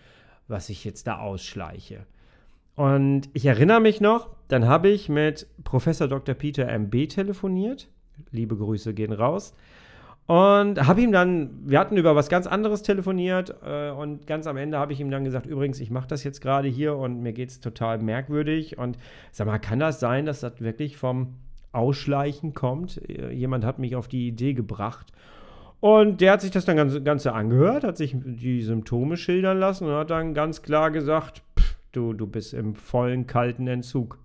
was 0.47 0.69
ich 0.69 0.85
jetzt 0.85 1.09
da 1.09 1.19
ausschleiche. 1.19 2.07
Und 2.77 3.31
ich 3.33 3.47
erinnere 3.47 3.81
mich 3.81 4.01
noch, 4.01 4.31
dann 4.47 4.69
habe 4.69 4.91
ich 4.91 5.09
mit 5.09 5.49
Professor 5.65 6.07
Dr. 6.07 6.37
Peter 6.37 6.69
MB 6.69 7.09
telefoniert. 7.09 7.89
Liebe 8.31 8.57
Grüße 8.57 8.95
gehen 8.95 9.13
raus. 9.13 9.55
Und 10.27 10.87
habe 10.87 11.03
ihm 11.03 11.13
dann, 11.13 11.51
wir 11.67 11.79
hatten 11.79 11.99
über 11.99 12.17
was 12.17 12.31
ganz 12.31 12.47
anderes 12.47 12.83
telefoniert 12.83 13.55
äh, 13.63 13.91
und 13.91 14.27
ganz 14.27 14.47
am 14.47 14.57
Ende 14.57 14.79
habe 14.79 14.95
ich 14.95 15.01
ihm 15.01 15.11
dann 15.11 15.23
gesagt, 15.25 15.45
übrigens, 15.45 15.81
ich 15.81 15.91
mache 15.91 16.09
das 16.09 16.25
jetzt 16.25 16.41
gerade 16.41 16.67
hier 16.67 16.97
und 16.97 17.21
mir 17.21 17.35
geht 17.35 17.51
es 17.51 17.61
total 17.61 17.99
merkwürdig. 17.99 18.79
Und 18.79 18.97
sag 19.33 19.47
mal, 19.47 19.59
kann 19.59 19.81
das 19.81 20.01
sein, 20.01 20.25
dass 20.25 20.41
das 20.41 20.63
wirklich 20.63 20.97
vom 20.97 21.35
Ausschleichen 21.73 22.55
kommt? 22.55 23.03
Äh, 23.07 23.33
jemand 23.33 23.67
hat 23.67 23.79
mich 23.79 23.97
auf 23.97 24.09
die 24.09 24.27
Idee 24.29 24.55
gebracht. 24.55 25.13
Und 25.81 26.23
der 26.23 26.33
hat 26.33 26.41
sich 26.41 26.51
das 26.51 26.65
dann 26.65 26.79
ganz, 26.79 27.05
Ganze 27.05 27.35
angehört, 27.35 27.85
hat 27.85 27.99
sich 27.99 28.17
die 28.17 28.63
Symptome 28.63 29.19
schildern 29.19 29.59
lassen 29.59 29.87
und 29.87 29.93
hat 29.93 30.09
dann 30.09 30.33
ganz 30.33 30.63
klar 30.63 30.91
gesagt, 30.91 31.43
pff, 31.59 31.77
du, 31.93 32.15
du 32.15 32.27
bist 32.27 32.55
im 32.55 32.75
vollen 32.75 33.27
kalten 33.27 33.67
Entzug. 33.67 34.19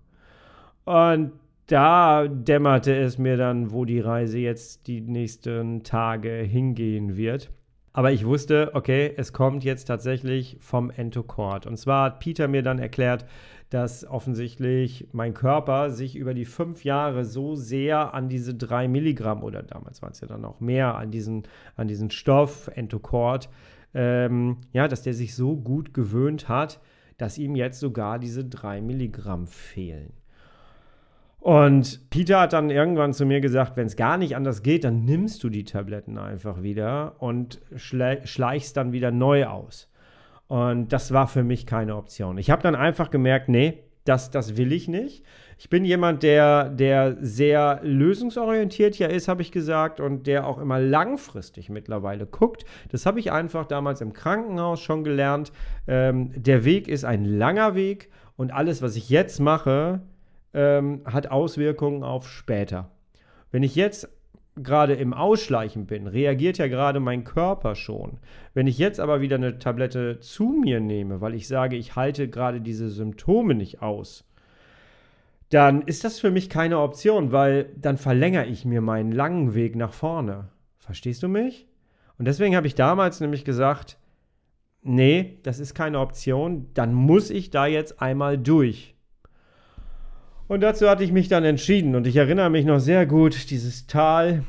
Und 0.85 1.33
da 1.69 2.27
dämmerte 2.27 2.95
es 2.95 3.19
mir 3.19 3.37
dann, 3.37 3.71
wo 3.71 3.85
die 3.85 3.99
Reise 3.99 4.39
jetzt 4.39 4.87
die 4.87 5.01
nächsten 5.01 5.83
Tage 5.83 6.31
hingehen 6.31 7.15
wird. 7.15 7.51
Aber 7.93 8.11
ich 8.11 8.25
wusste, 8.25 8.71
okay, 8.73 9.13
es 9.17 9.33
kommt 9.33 9.63
jetzt 9.63 9.85
tatsächlich 9.85 10.57
vom 10.59 10.89
Entocord. 10.89 11.67
Und 11.67 11.77
zwar 11.77 12.05
hat 12.05 12.19
Peter 12.19 12.47
mir 12.47 12.63
dann 12.63 12.79
erklärt, 12.79 13.25
dass 13.69 14.03
offensichtlich 14.03 15.07
mein 15.11 15.35
Körper 15.35 15.91
sich 15.91 16.15
über 16.15 16.33
die 16.33 16.45
fünf 16.45 16.83
Jahre 16.83 17.23
so 17.23 17.55
sehr 17.55 18.15
an 18.15 18.29
diese 18.29 18.55
drei 18.55 18.87
Milligramm 18.87 19.43
oder 19.43 19.61
damals 19.61 20.01
waren 20.01 20.11
es 20.11 20.21
ja 20.21 20.27
dann 20.27 20.45
auch 20.45 20.59
mehr, 20.59 20.95
an 20.95 21.11
diesen, 21.11 21.43
an 21.75 21.87
diesen 21.87 22.09
Stoff 22.09 22.71
Entocord, 22.73 23.47
ähm, 23.93 24.57
ja, 24.73 24.87
dass 24.87 25.03
der 25.03 25.13
sich 25.13 25.35
so 25.35 25.55
gut 25.55 25.93
gewöhnt 25.93 26.49
hat, 26.49 26.79
dass 27.17 27.37
ihm 27.37 27.55
jetzt 27.55 27.79
sogar 27.79 28.17
diese 28.17 28.43
drei 28.43 28.81
Milligramm 28.81 29.45
fehlen. 29.45 30.13
Und 31.39 32.09
Peter 32.09 32.41
hat 32.41 32.53
dann 32.53 32.69
irgendwann 32.69 33.13
zu 33.13 33.25
mir 33.25 33.39
gesagt, 33.39 33.77
wenn 33.77 33.87
es 33.87 33.95
gar 33.95 34.17
nicht 34.17 34.35
anders 34.35 34.61
geht, 34.61 34.83
dann 34.83 35.05
nimmst 35.05 35.43
du 35.43 35.49
die 35.49 35.63
Tabletten 35.63 36.17
einfach 36.17 36.61
wieder 36.61 37.15
und 37.19 37.61
schleichst 37.75 38.75
dann 38.75 38.91
wieder 38.91 39.11
neu 39.11 39.45
aus. 39.45 39.89
Und 40.47 40.91
das 40.91 41.13
war 41.13 41.27
für 41.27 41.43
mich 41.43 41.65
keine 41.65 41.95
Option. 41.95 42.37
Ich 42.37 42.49
habe 42.49 42.61
dann 42.61 42.75
einfach 42.75 43.09
gemerkt, 43.09 43.47
nee, 43.49 43.83
das, 44.03 44.31
das 44.31 44.57
will 44.57 44.73
ich 44.73 44.87
nicht. 44.87 45.23
Ich 45.59 45.69
bin 45.69 45.85
jemand, 45.85 46.23
der, 46.23 46.69
der 46.69 47.17
sehr 47.21 47.79
lösungsorientiert 47.83 48.97
ja 48.97 49.07
ist, 49.07 49.27
habe 49.27 49.41
ich 49.41 49.51
gesagt, 49.51 49.99
und 49.99 50.25
der 50.25 50.47
auch 50.47 50.57
immer 50.57 50.79
langfristig 50.79 51.69
mittlerweile 51.69 52.25
guckt. 52.25 52.65
Das 52.91 53.05
habe 53.05 53.19
ich 53.19 53.31
einfach 53.31 53.65
damals 53.65 54.01
im 54.01 54.13
Krankenhaus 54.13 54.81
schon 54.81 55.03
gelernt. 55.03 55.51
Ähm, 55.87 56.31
der 56.35 56.65
Weg 56.65 56.87
ist 56.87 57.05
ein 57.05 57.25
langer 57.25 57.75
Weg 57.75 58.09
und 58.35 58.51
alles, 58.51 58.81
was 58.81 58.95
ich 58.95 59.09
jetzt 59.09 59.39
mache, 59.39 60.01
ähm, 60.53 61.01
hat 61.05 61.31
Auswirkungen 61.31 62.03
auf 62.03 62.29
später. 62.29 62.91
Wenn 63.51 63.63
ich 63.63 63.75
jetzt 63.75 64.09
gerade 64.55 64.93
im 64.93 65.13
Ausschleichen 65.13 65.85
bin, 65.85 66.07
reagiert 66.07 66.57
ja 66.57 66.67
gerade 66.67 66.99
mein 66.99 67.23
Körper 67.23 67.75
schon. 67.75 68.19
Wenn 68.53 68.67
ich 68.67 68.77
jetzt 68.77 68.99
aber 68.99 69.21
wieder 69.21 69.37
eine 69.37 69.59
Tablette 69.59 70.19
zu 70.19 70.49
mir 70.49 70.79
nehme, 70.79 71.21
weil 71.21 71.33
ich 71.33 71.47
sage, 71.47 71.75
ich 71.75 71.95
halte 71.95 72.29
gerade 72.29 72.61
diese 72.61 72.89
Symptome 72.89 73.55
nicht 73.55 73.81
aus, 73.81 74.25
dann 75.49 75.81
ist 75.81 76.03
das 76.03 76.19
für 76.19 76.29
mich 76.29 76.49
keine 76.49 76.79
Option, 76.79 77.31
weil 77.31 77.71
dann 77.77 77.97
verlängere 77.97 78.45
ich 78.45 78.65
mir 78.65 78.81
meinen 78.81 79.11
langen 79.11 79.55
Weg 79.55 79.75
nach 79.75 79.93
vorne. 79.93 80.49
Verstehst 80.77 81.23
du 81.23 81.27
mich? 81.27 81.67
Und 82.17 82.25
deswegen 82.25 82.55
habe 82.55 82.67
ich 82.67 82.75
damals 82.75 83.19
nämlich 83.19 83.45
gesagt, 83.45 83.97
nee, 84.81 85.39
das 85.43 85.59
ist 85.59 85.73
keine 85.73 85.99
Option, 85.99 86.67
dann 86.73 86.93
muss 86.93 87.29
ich 87.29 87.49
da 87.49 87.65
jetzt 87.65 88.01
einmal 88.01 88.37
durch. 88.37 88.95
Und 90.49 90.61
dazu 90.61 90.89
hatte 90.89 91.03
ich 91.03 91.11
mich 91.11 91.27
dann 91.27 91.43
entschieden. 91.43 91.95
Und 91.95 92.07
ich 92.07 92.15
erinnere 92.15 92.49
mich 92.49 92.65
noch 92.65 92.79
sehr 92.79 93.05
gut, 93.05 93.51
dieses 93.51 93.85
Tal 93.85 94.43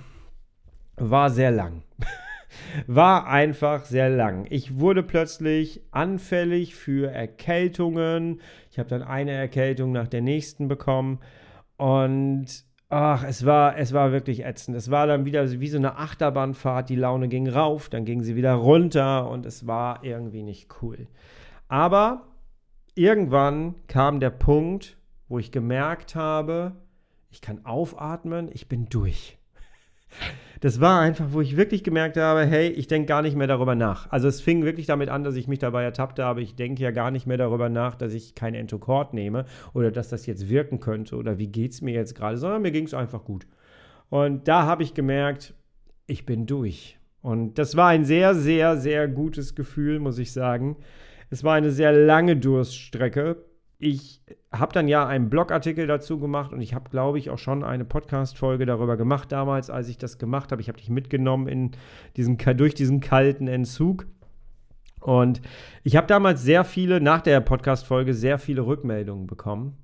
war 0.96 1.28
sehr 1.28 1.50
lang. 1.50 1.82
war 2.86 3.26
einfach 3.28 3.84
sehr 3.84 4.08
lang. 4.08 4.46
Ich 4.48 4.80
wurde 4.80 5.02
plötzlich 5.02 5.82
anfällig 5.90 6.74
für 6.74 7.12
Erkältungen. 7.12 8.40
Ich 8.70 8.78
habe 8.78 8.88
dann 8.88 9.02
eine 9.02 9.32
Erkältung 9.32 9.92
nach 9.92 10.08
der 10.08 10.22
nächsten 10.22 10.68
bekommen. 10.68 11.18
Und 11.76 12.46
ach, 12.88 13.22
es 13.22 13.44
war, 13.44 13.76
es 13.76 13.92
war 13.92 14.10
wirklich 14.10 14.46
ätzend. 14.46 14.78
Es 14.78 14.90
war 14.90 15.06
dann 15.06 15.26
wieder 15.26 15.60
wie 15.60 15.68
so 15.68 15.76
eine 15.76 15.98
Achterbahnfahrt. 15.98 16.88
Die 16.88 16.96
Laune 16.96 17.28
ging 17.28 17.46
rauf, 17.46 17.90
dann 17.90 18.06
ging 18.06 18.22
sie 18.22 18.36
wieder 18.36 18.54
runter 18.54 19.28
und 19.28 19.44
es 19.44 19.66
war 19.66 20.02
irgendwie 20.02 20.44
nicht 20.44 20.70
cool. 20.80 21.08
Aber 21.68 22.26
irgendwann 22.94 23.74
kam 23.86 24.18
der 24.18 24.30
Punkt, 24.30 24.96
wo 25.30 25.38
ich 25.38 25.52
gemerkt 25.52 26.16
habe, 26.16 26.72
ich 27.30 27.40
kann 27.40 27.64
aufatmen, 27.64 28.50
ich 28.52 28.68
bin 28.68 28.88
durch. 28.90 29.38
Das 30.60 30.80
war 30.80 31.00
einfach, 31.00 31.26
wo 31.30 31.40
ich 31.40 31.56
wirklich 31.56 31.84
gemerkt 31.84 32.16
habe, 32.16 32.44
hey, 32.44 32.68
ich 32.68 32.88
denke 32.88 33.06
gar 33.06 33.22
nicht 33.22 33.36
mehr 33.36 33.46
darüber 33.46 33.76
nach. 33.76 34.10
Also 34.10 34.26
es 34.26 34.40
fing 34.40 34.64
wirklich 34.64 34.86
damit 34.86 35.08
an, 35.08 35.22
dass 35.22 35.36
ich 35.36 35.46
mich 35.46 35.60
dabei 35.60 35.84
ertappt 35.84 36.18
habe, 36.18 36.42
ich 36.42 36.56
denke 36.56 36.82
ja 36.82 36.90
gar 36.90 37.12
nicht 37.12 37.26
mehr 37.26 37.38
darüber 37.38 37.68
nach, 37.68 37.94
dass 37.94 38.12
ich 38.12 38.34
kein 38.34 38.54
Entocord 38.54 39.14
nehme 39.14 39.46
oder 39.72 39.92
dass 39.92 40.08
das 40.08 40.26
jetzt 40.26 40.50
wirken 40.50 40.80
könnte 40.80 41.16
oder 41.16 41.38
wie 41.38 41.46
geht 41.46 41.72
es 41.72 41.80
mir 41.80 41.94
jetzt 41.94 42.16
gerade, 42.16 42.36
sondern 42.36 42.62
mir 42.62 42.72
ging 42.72 42.84
es 42.84 42.92
einfach 42.92 43.24
gut. 43.24 43.46
Und 44.08 44.48
da 44.48 44.64
habe 44.64 44.82
ich 44.82 44.94
gemerkt, 44.94 45.54
ich 46.08 46.26
bin 46.26 46.44
durch. 46.44 46.98
Und 47.22 47.54
das 47.54 47.76
war 47.76 47.88
ein 47.88 48.04
sehr, 48.04 48.34
sehr, 48.34 48.76
sehr 48.76 49.06
gutes 49.06 49.54
Gefühl, 49.54 50.00
muss 50.00 50.18
ich 50.18 50.32
sagen. 50.32 50.76
Es 51.30 51.44
war 51.44 51.54
eine 51.54 51.70
sehr 51.70 51.92
lange 51.92 52.36
Durststrecke, 52.36 53.36
ich 53.80 54.20
habe 54.52 54.74
dann 54.74 54.88
ja 54.88 55.06
einen 55.06 55.30
Blogartikel 55.30 55.86
dazu 55.86 56.18
gemacht 56.18 56.52
und 56.52 56.60
ich 56.60 56.74
habe, 56.74 56.90
glaube 56.90 57.18
ich, 57.18 57.30
auch 57.30 57.38
schon 57.38 57.64
eine 57.64 57.86
Podcast-Folge 57.86 58.66
darüber 58.66 58.98
gemacht 58.98 59.32
damals, 59.32 59.70
als 59.70 59.88
ich 59.88 59.96
das 59.96 60.18
gemacht 60.18 60.52
habe. 60.52 60.60
Ich 60.60 60.68
habe 60.68 60.78
dich 60.78 60.90
mitgenommen 60.90 61.48
in 61.48 61.70
diesen, 62.16 62.36
durch 62.36 62.74
diesen 62.74 63.00
kalten 63.00 63.48
Entzug. 63.48 64.06
Und 65.00 65.40
ich 65.82 65.96
habe 65.96 66.06
damals 66.06 66.42
sehr 66.42 66.64
viele, 66.64 67.00
nach 67.00 67.22
der 67.22 67.40
Podcast-Folge, 67.40 68.12
sehr 68.12 68.38
viele 68.38 68.66
Rückmeldungen 68.66 69.26
bekommen 69.26 69.78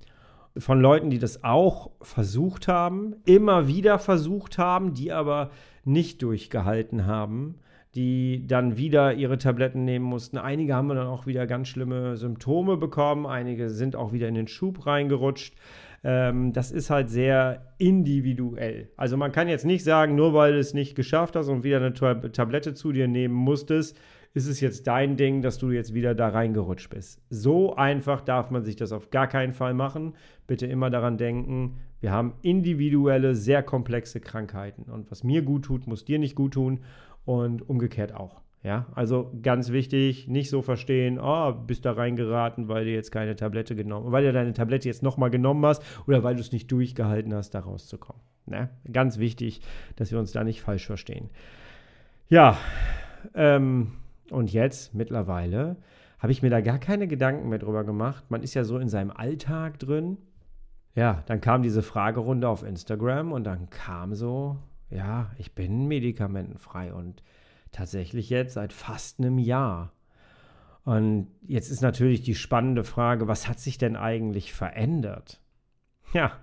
von 0.59 0.79
Leuten, 0.79 1.09
die 1.09 1.19
das 1.19 1.43
auch 1.43 1.91
versucht 2.01 2.67
haben, 2.67 3.15
immer 3.25 3.67
wieder 3.67 3.99
versucht 3.99 4.57
haben, 4.57 4.93
die 4.93 5.11
aber 5.11 5.49
nicht 5.85 6.21
durchgehalten 6.21 7.05
haben 7.05 7.55
die 7.97 8.45
dann 8.45 8.77
wieder 8.77 9.15
ihre 9.15 9.39
Tabletten 9.39 9.83
nehmen 9.83 10.05
mussten. 10.05 10.37
Einige 10.37 10.75
haben 10.75 10.87
dann 10.89 11.07
auch 11.07 11.25
wieder 11.25 11.47
ganz 11.47 11.67
schlimme 11.67 12.15
Symptome 12.15 12.77
bekommen, 12.77 13.25
einige 13.25 13.71
sind 13.71 13.95
auch 13.95 14.13
wieder 14.13 14.27
in 14.27 14.35
den 14.35 14.47
Schub 14.47 14.85
reingerutscht. 14.85 15.55
Ähm, 16.03 16.53
das 16.53 16.71
ist 16.71 16.91
halt 16.91 17.09
sehr 17.09 17.73
individuell. 17.79 18.91
Also 18.97 19.17
man 19.17 19.31
kann 19.31 19.47
jetzt 19.47 19.65
nicht 19.65 19.83
sagen, 19.83 20.13
nur 20.13 20.35
weil 20.35 20.53
du 20.53 20.59
es 20.59 20.75
nicht 20.75 20.93
geschafft 20.93 21.35
hast 21.35 21.47
und 21.47 21.63
wieder 21.63 21.77
eine 21.77 21.91
Tablette 21.93 22.75
zu 22.75 22.91
dir 22.91 23.07
nehmen 23.07 23.33
musstest, 23.33 23.99
ist 24.35 24.45
es 24.45 24.61
jetzt 24.61 24.85
dein 24.85 25.17
Ding, 25.17 25.41
dass 25.41 25.57
du 25.57 25.71
jetzt 25.71 25.95
wieder 25.95 26.13
da 26.13 26.27
reingerutscht 26.27 26.91
bist. 26.91 27.19
So 27.31 27.75
einfach 27.75 28.21
darf 28.21 28.51
man 28.51 28.61
sich 28.61 28.75
das 28.75 28.91
auf 28.91 29.09
gar 29.09 29.25
keinen 29.25 29.53
Fall 29.53 29.73
machen. 29.73 30.13
Bitte 30.45 30.67
immer 30.67 30.91
daran 30.91 31.17
denken, 31.17 31.77
wir 31.99 32.11
haben 32.11 32.35
individuelle, 32.43 33.33
sehr 33.33 33.63
komplexe 33.63 34.19
Krankheiten. 34.19 34.83
Und 34.83 35.09
was 35.09 35.23
mir 35.23 35.41
gut 35.41 35.65
tut, 35.65 35.87
muss 35.87 36.05
dir 36.05 36.19
nicht 36.19 36.35
gut 36.35 36.53
tun 36.53 36.81
und 37.27 37.67
umgekehrt 37.69 38.15
auch. 38.15 38.41
Ja, 38.63 38.87
also 38.95 39.31
ganz 39.43 39.71
wichtig, 39.71 40.27
nicht 40.27 40.49
so 40.49 40.61
verstehen, 40.61 41.19
oh, 41.19 41.53
bist 41.53 41.85
da 41.85 41.91
reingeraten, 41.91 42.67
weil 42.67 42.85
du 42.85 42.91
jetzt 42.91 43.11
keine 43.11 43.35
Tablette 43.35 43.75
genommen, 43.75 44.11
weil 44.11 44.23
du 44.23 44.33
deine 44.33 44.53
Tablette 44.53 44.87
jetzt 44.87 45.03
nochmal 45.03 45.29
genommen 45.29 45.63
hast 45.65 45.83
oder 46.07 46.23
weil 46.23 46.35
du 46.35 46.41
es 46.41 46.51
nicht 46.51 46.71
durchgehalten 46.71 47.33
hast, 47.33 47.51
da 47.51 47.59
rauszukommen. 47.59 48.21
Ne? 48.45 48.69
Ganz 48.91 49.19
wichtig, 49.19 49.61
dass 49.95 50.11
wir 50.11 50.19
uns 50.19 50.31
da 50.31 50.43
nicht 50.43 50.61
falsch 50.61 50.85
verstehen. 50.85 51.29
Ja, 52.29 52.57
ähm, 53.35 53.93
und 54.31 54.51
jetzt 54.51 54.95
mittlerweile 54.95 55.77
habe 56.19 56.31
ich 56.31 56.41
mir 56.41 56.49
da 56.49 56.61
gar 56.61 56.79
keine 56.79 57.07
Gedanken 57.07 57.49
mehr 57.49 57.59
drüber 57.59 57.83
gemacht. 57.83 58.25
Man 58.29 58.41
ist 58.41 58.53
ja 58.53 58.63
so 58.63 58.79
in 58.79 58.89
seinem 58.89 59.11
Alltag 59.11 59.79
drin. 59.79 60.17
Ja, 60.95 61.23
dann 61.27 61.41
kam 61.41 61.61
diese 61.61 61.83
Fragerunde 61.83 62.49
auf 62.49 62.63
Instagram 62.63 63.31
und 63.31 63.43
dann 63.43 63.69
kam 63.69 64.15
so, 64.15 64.57
ja, 64.89 65.31
ich 65.37 65.53
bin 65.53 65.87
medikamentenfrei 65.87 66.93
und 66.93 67.23
tatsächlich 67.71 68.29
jetzt 68.29 68.53
seit 68.53 68.73
fast 68.73 69.19
einem 69.19 69.37
Jahr. 69.37 69.93
Und 70.83 71.27
jetzt 71.45 71.69
ist 71.69 71.81
natürlich 71.81 72.21
die 72.21 72.35
spannende 72.35 72.83
Frage, 72.83 73.27
was 73.27 73.47
hat 73.47 73.59
sich 73.59 73.77
denn 73.77 73.95
eigentlich 73.95 74.53
verändert? 74.53 75.41
Ja, 76.13 76.39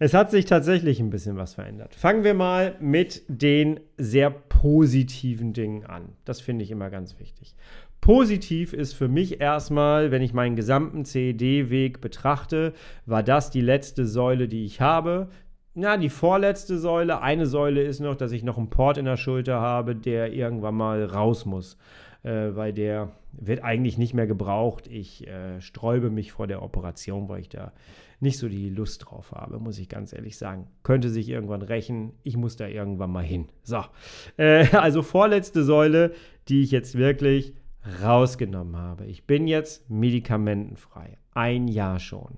es 0.00 0.14
hat 0.14 0.30
sich 0.30 0.44
tatsächlich 0.44 1.00
ein 1.00 1.10
bisschen 1.10 1.36
was 1.36 1.54
verändert. 1.54 1.94
Fangen 1.94 2.22
wir 2.22 2.34
mal 2.34 2.76
mit 2.80 3.22
den 3.26 3.80
sehr 3.96 4.30
positiven 4.30 5.52
Dingen 5.52 5.86
an. 5.86 6.10
Das 6.24 6.40
finde 6.40 6.64
ich 6.64 6.70
immer 6.70 6.88
ganz 6.88 7.18
wichtig. 7.18 7.56
Positiv 8.00 8.72
ist 8.72 8.92
für 8.92 9.08
mich 9.08 9.40
erstmal, 9.40 10.12
wenn 10.12 10.22
ich 10.22 10.32
meinen 10.32 10.54
gesamten 10.54 11.04
CED-Weg 11.04 12.00
betrachte, 12.00 12.74
war 13.06 13.24
das 13.24 13.50
die 13.50 13.60
letzte 13.60 14.06
Säule, 14.06 14.46
die 14.46 14.64
ich 14.64 14.80
habe. 14.80 15.30
Na, 15.80 15.96
die 15.96 16.08
vorletzte 16.08 16.76
Säule. 16.76 17.22
Eine 17.22 17.46
Säule 17.46 17.82
ist 17.82 18.00
noch, 18.00 18.16
dass 18.16 18.32
ich 18.32 18.42
noch 18.42 18.58
einen 18.58 18.68
Port 18.68 18.98
in 18.98 19.04
der 19.04 19.16
Schulter 19.16 19.60
habe, 19.60 19.94
der 19.94 20.32
irgendwann 20.32 20.74
mal 20.74 21.04
raus 21.04 21.46
muss. 21.46 21.78
Äh, 22.24 22.56
weil 22.56 22.72
der 22.72 23.12
wird 23.30 23.62
eigentlich 23.62 23.96
nicht 23.96 24.12
mehr 24.12 24.26
gebraucht. 24.26 24.88
Ich 24.88 25.28
äh, 25.28 25.60
sträube 25.60 26.10
mich 26.10 26.32
vor 26.32 26.48
der 26.48 26.62
Operation, 26.62 27.28
weil 27.28 27.42
ich 27.42 27.48
da 27.48 27.70
nicht 28.18 28.38
so 28.38 28.48
die 28.48 28.70
Lust 28.70 29.04
drauf 29.04 29.30
habe, 29.30 29.60
muss 29.60 29.78
ich 29.78 29.88
ganz 29.88 30.12
ehrlich 30.12 30.36
sagen. 30.36 30.66
Könnte 30.82 31.10
sich 31.10 31.28
irgendwann 31.28 31.62
rächen. 31.62 32.12
Ich 32.24 32.36
muss 32.36 32.56
da 32.56 32.66
irgendwann 32.66 33.12
mal 33.12 33.22
hin. 33.22 33.46
So. 33.62 33.84
Äh, 34.36 34.66
also 34.76 35.02
vorletzte 35.02 35.62
Säule, 35.62 36.12
die 36.48 36.62
ich 36.62 36.72
jetzt 36.72 36.98
wirklich 36.98 37.54
rausgenommen 38.02 38.76
habe. 38.76 39.06
Ich 39.06 39.28
bin 39.28 39.46
jetzt 39.46 39.88
medikamentenfrei. 39.88 41.18
Ein 41.34 41.68
Jahr 41.68 42.00
schon. 42.00 42.36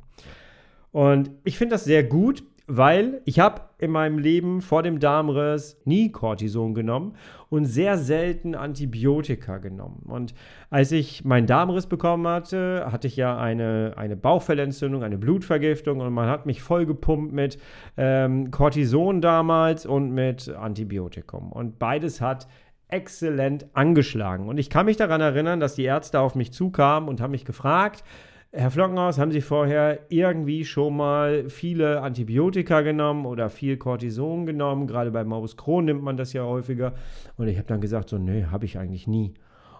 Und 0.92 1.30
ich 1.44 1.56
finde 1.56 1.74
das 1.74 1.84
sehr 1.84 2.02
gut, 2.02 2.42
weil 2.72 3.20
ich 3.24 3.40
habe 3.40 3.62
in 3.78 3.90
meinem 3.90 4.18
Leben 4.18 4.60
vor 4.60 4.84
dem 4.84 5.00
Darmriss 5.00 5.80
nie 5.84 6.12
Cortison 6.12 6.72
genommen 6.72 7.16
und 7.48 7.64
sehr 7.64 7.98
selten 7.98 8.54
Antibiotika 8.54 9.58
genommen. 9.58 10.04
Und 10.06 10.34
als 10.70 10.92
ich 10.92 11.24
meinen 11.24 11.48
Darmriss 11.48 11.86
bekommen 11.86 12.28
hatte, 12.28 12.86
hatte 12.92 13.08
ich 13.08 13.16
ja 13.16 13.36
eine, 13.36 13.94
eine 13.96 14.16
Bauchfellentzündung, 14.16 15.02
eine 15.02 15.18
Blutvergiftung 15.18 15.98
und 15.98 16.12
man 16.12 16.28
hat 16.28 16.46
mich 16.46 16.62
vollgepumpt 16.62 17.32
mit 17.32 17.58
ähm, 17.96 18.52
Cortison 18.52 19.20
damals 19.20 19.84
und 19.84 20.12
mit 20.12 20.48
Antibiotikum. 20.48 21.50
Und 21.50 21.80
beides 21.80 22.20
hat 22.20 22.46
exzellent 22.86 23.66
angeschlagen. 23.72 24.48
Und 24.48 24.58
ich 24.58 24.70
kann 24.70 24.86
mich 24.86 24.96
daran 24.96 25.20
erinnern, 25.20 25.58
dass 25.58 25.74
die 25.74 25.84
Ärzte 25.84 26.20
auf 26.20 26.36
mich 26.36 26.52
zukamen 26.52 27.08
und 27.08 27.20
haben 27.20 27.32
mich 27.32 27.44
gefragt, 27.44 28.04
Herr 28.52 28.72
Flockenhaus, 28.72 29.16
haben 29.16 29.30
Sie 29.30 29.42
vorher 29.42 30.00
irgendwie 30.08 30.64
schon 30.64 30.96
mal 30.96 31.48
viele 31.48 32.02
Antibiotika 32.02 32.80
genommen 32.80 33.24
oder 33.24 33.48
viel 33.48 33.76
Cortison 33.76 34.44
genommen? 34.44 34.88
Gerade 34.88 35.12
bei 35.12 35.22
Morbus 35.22 35.56
Crohn 35.56 35.84
nimmt 35.84 36.02
man 36.02 36.16
das 36.16 36.32
ja 36.32 36.42
häufiger. 36.42 36.94
Und 37.36 37.46
ich 37.46 37.58
habe 37.58 37.68
dann 37.68 37.80
gesagt, 37.80 38.08
so, 38.08 38.18
nee, 38.18 38.46
habe 38.46 38.64
ich 38.64 38.76
eigentlich 38.76 39.06
nie. 39.06 39.34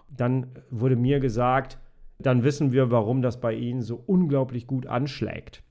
Dann 0.09 0.47
wurde 0.69 0.95
mir 0.95 1.19
gesagt, 1.19 1.79
dann 2.17 2.45
wissen 2.45 2.71
wir, 2.71 2.91
warum 2.91 3.21
das 3.21 3.41
bei 3.41 3.53
Ihnen 3.53 3.81
so 3.81 4.01
unglaublich 4.07 4.67
gut 4.67 4.87
anschlägt. 4.87 5.63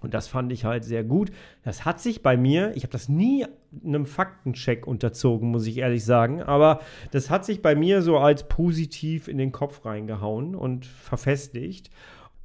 Und 0.00 0.14
das 0.14 0.28
fand 0.28 0.52
ich 0.52 0.64
halt 0.64 0.84
sehr 0.84 1.02
gut. 1.02 1.30
Das 1.64 1.84
hat 1.84 2.00
sich 2.00 2.22
bei 2.22 2.36
mir, 2.36 2.72
ich 2.76 2.84
habe 2.84 2.92
das 2.92 3.08
nie 3.08 3.44
einem 3.84 4.06
Faktencheck 4.06 4.86
unterzogen, 4.86 5.50
muss 5.50 5.66
ich 5.66 5.78
ehrlich 5.78 6.04
sagen, 6.04 6.40
aber 6.40 6.80
das 7.10 7.30
hat 7.30 7.44
sich 7.44 7.62
bei 7.62 7.74
mir 7.74 8.00
so 8.00 8.18
als 8.18 8.48
positiv 8.48 9.28
in 9.28 9.38
den 9.38 9.52
Kopf 9.52 9.84
reingehauen 9.84 10.54
und 10.54 10.86
verfestigt. 10.86 11.90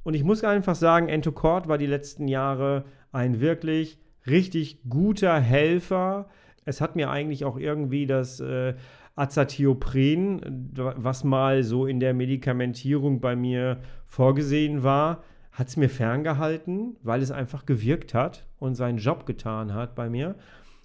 Und 0.02 0.14
ich 0.14 0.24
muss 0.24 0.44
einfach 0.44 0.74
sagen, 0.74 1.08
Entocort 1.08 1.68
war 1.68 1.78
die 1.78 1.86
letzten 1.86 2.28
Jahre 2.28 2.84
ein 3.12 3.40
wirklich 3.40 3.98
richtig 4.26 4.80
guter 4.88 5.38
Helfer. 5.38 6.28
Es 6.64 6.80
hat 6.80 6.96
mir 6.96 7.10
eigentlich 7.10 7.44
auch 7.44 7.56
irgendwie 7.56 8.06
das 8.06 8.40
äh, 8.40 8.74
Azathiopren, 9.16 10.72
was 10.74 11.22
mal 11.24 11.62
so 11.62 11.86
in 11.86 12.00
der 12.00 12.14
Medikamentierung 12.14 13.20
bei 13.20 13.36
mir 13.36 13.78
vorgesehen 14.06 14.82
war, 14.82 15.22
hat 15.54 15.68
es 15.68 15.76
mir 15.76 15.88
ferngehalten, 15.88 16.96
weil 17.02 17.22
es 17.22 17.30
einfach 17.30 17.64
gewirkt 17.64 18.12
hat 18.12 18.44
und 18.58 18.74
seinen 18.74 18.98
Job 18.98 19.24
getan 19.24 19.72
hat 19.72 19.94
bei 19.94 20.10
mir. 20.10 20.34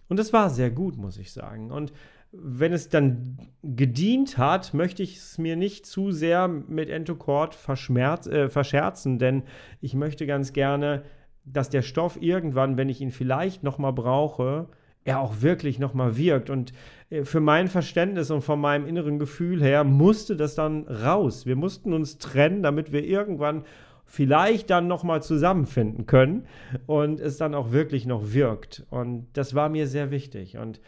Und 0.08 0.18
das 0.18 0.32
war 0.32 0.50
sehr 0.52 0.70
gut, 0.70 0.96
muss 0.96 1.18
ich 1.18 1.34
sagen. 1.34 1.72
Und 1.72 1.92
wenn 2.32 2.72
es 2.72 2.90
dann 2.90 3.40
gedient 3.64 4.38
hat, 4.38 4.76
möchte 4.76 5.02
ich 5.02 5.18
es 5.18 5.40
mir 5.40 5.56
nicht 5.56 5.88
zu 5.88 6.12
sehr 6.12 6.48
mit 6.48 6.90
Entocord 6.90 7.56
äh, 7.56 8.50
verscherzen, 8.50 9.18
denn 9.18 9.44
ich 9.82 9.96
möchte 9.96 10.28
ganz 10.28 10.54
gerne, 10.54 11.02
dass 11.46 11.72
der 11.72 11.82
Stoff 11.82 12.22
irgendwann, 12.22 12.78
wenn 12.78 12.90
ich 12.90 13.02
ihn 13.02 13.12
vielleicht 13.12 13.64
nochmal 13.64 13.94
brauche, 13.94 14.68
er 15.04 15.20
auch 15.20 15.42
wirklich 15.42 15.80
nochmal 15.80 16.16
wirkt. 16.16 16.52
Und 16.52 16.74
äh, 17.10 17.24
für 17.24 17.40
mein 17.40 17.68
Verständnis 17.68 18.30
und 18.30 18.42
von 18.42 18.62
meinem 18.62 18.86
inneren 18.86 19.18
Gefühl 19.18 19.64
her 19.64 19.84
musste 19.84 20.36
das 20.36 20.54
dann 20.54 20.88
raus. 20.88 21.48
Wir 21.48 21.56
mussten 21.56 21.92
uns 21.94 22.20
trennen, 22.20 22.62
damit 22.62 22.92
wir 22.92 23.04
irgendwann 23.04 23.64
vielleicht 24.10 24.72
dann 24.72 24.88
nochmal 24.88 25.22
zusammenfinden 25.22 26.08
können 26.08 26.48
und 26.88 27.20
es 27.20 27.38
dann 27.38 27.54
auch 27.54 27.72
wirklich 27.72 28.08
noch 28.08 28.34
wirkt. 28.34 28.84
Und 28.90 29.28
das 29.34 29.54
war 29.54 29.70
mir 29.70 29.88
sehr 29.88 30.10
wichtig. 30.10 30.58
Und 30.58 30.82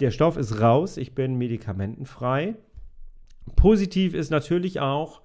der 0.00 0.10
Stoff 0.10 0.36
ist 0.36 0.60
raus, 0.60 0.96
ich 0.96 1.14
bin 1.14 1.38
medikamentenfrei. 1.38 2.56
Positiv 3.54 4.12
ist 4.14 4.30
natürlich 4.30 4.80
auch, 4.80 5.22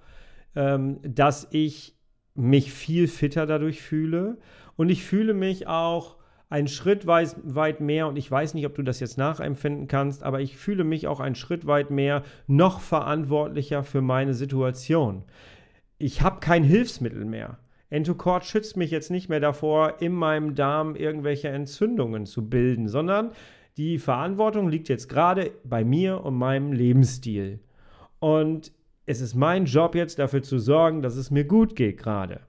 ähm, 0.54 1.00
dass 1.02 1.48
ich 1.50 1.96
mich 2.36 2.72
viel 2.72 3.08
fitter 3.08 3.46
dadurch 3.46 3.82
fühle 3.82 4.38
und 4.76 4.88
ich 4.88 5.02
fühle 5.02 5.34
mich 5.34 5.66
auch 5.66 6.16
einen 6.50 6.68
Schritt 6.68 7.06
weit, 7.06 7.80
mehr, 7.80 8.06
und 8.06 8.16
ich 8.16 8.30
weiß 8.30 8.54
nicht, 8.54 8.66
ob 8.66 8.76
du 8.76 8.82
das 8.82 9.00
jetzt 9.00 9.18
nachempfinden 9.18 9.88
kannst, 9.88 10.22
aber 10.22 10.40
ich 10.40 10.56
fühle 10.56 10.84
mich 10.84 11.08
auch 11.08 11.18
einen 11.18 11.34
Schritt 11.34 11.66
weit 11.66 11.90
mehr 11.90 12.22
noch 12.46 12.80
verantwortlicher 12.80 13.82
für 13.82 14.02
meine 14.02 14.34
Situation 14.34 15.24
ich 16.00 16.22
habe 16.22 16.40
kein 16.40 16.64
Hilfsmittel 16.64 17.26
mehr. 17.26 17.58
Entocort 17.90 18.46
schützt 18.46 18.76
mich 18.76 18.90
jetzt 18.90 19.10
nicht 19.10 19.28
mehr 19.28 19.38
davor, 19.38 20.00
in 20.00 20.12
meinem 20.12 20.54
Darm 20.54 20.96
irgendwelche 20.96 21.48
Entzündungen 21.48 22.24
zu 22.24 22.48
bilden, 22.48 22.88
sondern 22.88 23.32
die 23.76 23.98
Verantwortung 23.98 24.68
liegt 24.68 24.88
jetzt 24.88 25.08
gerade 25.08 25.52
bei 25.62 25.84
mir 25.84 26.24
und 26.24 26.36
meinem 26.36 26.72
Lebensstil. 26.72 27.60
Und 28.18 28.72
es 29.04 29.20
ist 29.20 29.34
mein 29.34 29.66
Job 29.66 29.94
jetzt 29.94 30.18
dafür 30.18 30.42
zu 30.42 30.58
sorgen, 30.58 31.02
dass 31.02 31.16
es 31.16 31.30
mir 31.30 31.44
gut 31.44 31.76
geht 31.76 31.98
gerade. 31.98 32.40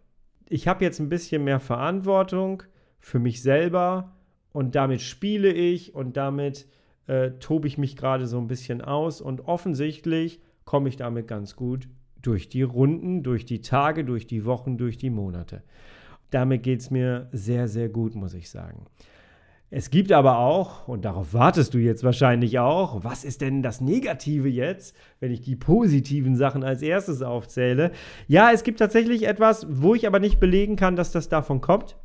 Ich 0.48 0.68
habe 0.68 0.86
jetzt 0.86 1.00
ein 1.00 1.10
bisschen 1.10 1.44
mehr 1.44 1.60
Verantwortung 1.60 2.64
für 3.00 3.20
mich 3.20 3.42
selber 3.42 4.16
und 4.54 4.76
damit 4.76 5.02
spiele 5.02 5.52
ich 5.52 5.94
und 5.94 6.16
damit 6.16 6.68
äh, 7.08 7.32
tobe 7.32 7.68
ich 7.68 7.78
mich 7.78 7.98
gerade 7.98 8.28
so 8.28 8.38
ein 8.38 8.48
bisschen 8.48 8.82
aus 8.82 9.20
und 9.20 9.42
offensichtlich 9.42 10.40
komme 10.64 10.88
ich 10.88 10.96
damit 10.96 11.28
ganz 11.28 11.58
gut 11.58 11.90
durch 12.22 12.50
die 12.50 12.64
Runden, 12.64 13.24
durch 13.24 13.46
die 13.46 13.62
Tage, 13.62 14.04
durch 14.04 14.28
die 14.28 14.46
Wochen, 14.46 14.78
durch 14.78 14.98
die 14.98 15.10
Monate. 15.10 15.64
Damit 16.30 16.64
geht 16.64 16.80
es 16.80 16.92
mir 16.92 17.30
sehr, 17.32 17.68
sehr 17.68 17.90
gut, 17.90 18.16
muss 18.16 18.34
ich 18.34 18.50
sagen. 18.50 18.86
Es 19.74 19.90
gibt 19.90 20.12
aber 20.12 20.38
auch, 20.40 20.90
und 20.90 21.06
darauf 21.06 21.34
wartest 21.34 21.74
du 21.74 21.78
jetzt 21.78 22.04
wahrscheinlich 22.04 22.60
auch, 22.60 23.06
was 23.06 23.24
ist 23.24 23.40
denn 23.40 23.64
das 23.64 23.80
Negative 23.80 24.50
jetzt, 24.50 24.98
wenn 25.22 25.32
ich 25.32 25.40
die 25.40 25.56
positiven 25.56 26.36
Sachen 26.36 26.66
als 26.66 26.82
erstes 26.82 27.22
aufzähle? 27.22 27.92
Ja, 28.28 28.52
es 28.52 28.64
gibt 28.64 28.80
tatsächlich 28.80 29.26
etwas, 29.26 29.66
wo 29.70 29.96
ich 29.96 30.06
aber 30.06 30.20
nicht 30.20 30.42
belegen 30.42 30.76
kann, 30.76 30.98
dass 30.98 31.14
das 31.14 31.30
davon 31.30 31.62
kommt. 31.62 31.96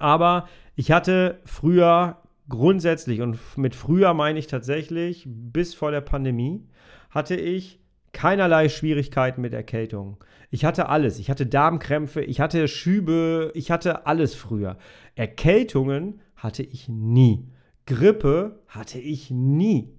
Aber 0.00 0.48
ich 0.74 0.90
hatte 0.90 1.38
früher 1.44 2.18
grundsätzlich, 2.48 3.20
und 3.20 3.38
mit 3.56 3.76
früher 3.76 4.12
meine 4.12 4.40
ich 4.40 4.48
tatsächlich 4.48 5.28
bis 5.28 5.74
vor 5.74 5.92
der 5.92 6.00
Pandemie, 6.00 6.66
hatte 7.08 7.36
ich 7.36 7.83
keinerlei 8.14 8.70
Schwierigkeiten 8.70 9.42
mit 9.42 9.52
Erkältung. 9.52 10.16
Ich 10.50 10.64
hatte 10.64 10.88
alles. 10.88 11.18
Ich 11.18 11.28
hatte 11.28 11.44
Darmkrämpfe, 11.46 12.22
ich 12.22 12.40
hatte 12.40 12.66
Schübe, 12.68 13.50
ich 13.54 13.70
hatte 13.70 14.06
alles 14.06 14.34
früher. 14.34 14.78
Erkältungen 15.14 16.20
hatte 16.36 16.62
ich 16.62 16.88
nie. 16.88 17.48
Grippe 17.84 18.60
hatte 18.68 18.98
ich 18.98 19.30
nie. 19.30 19.92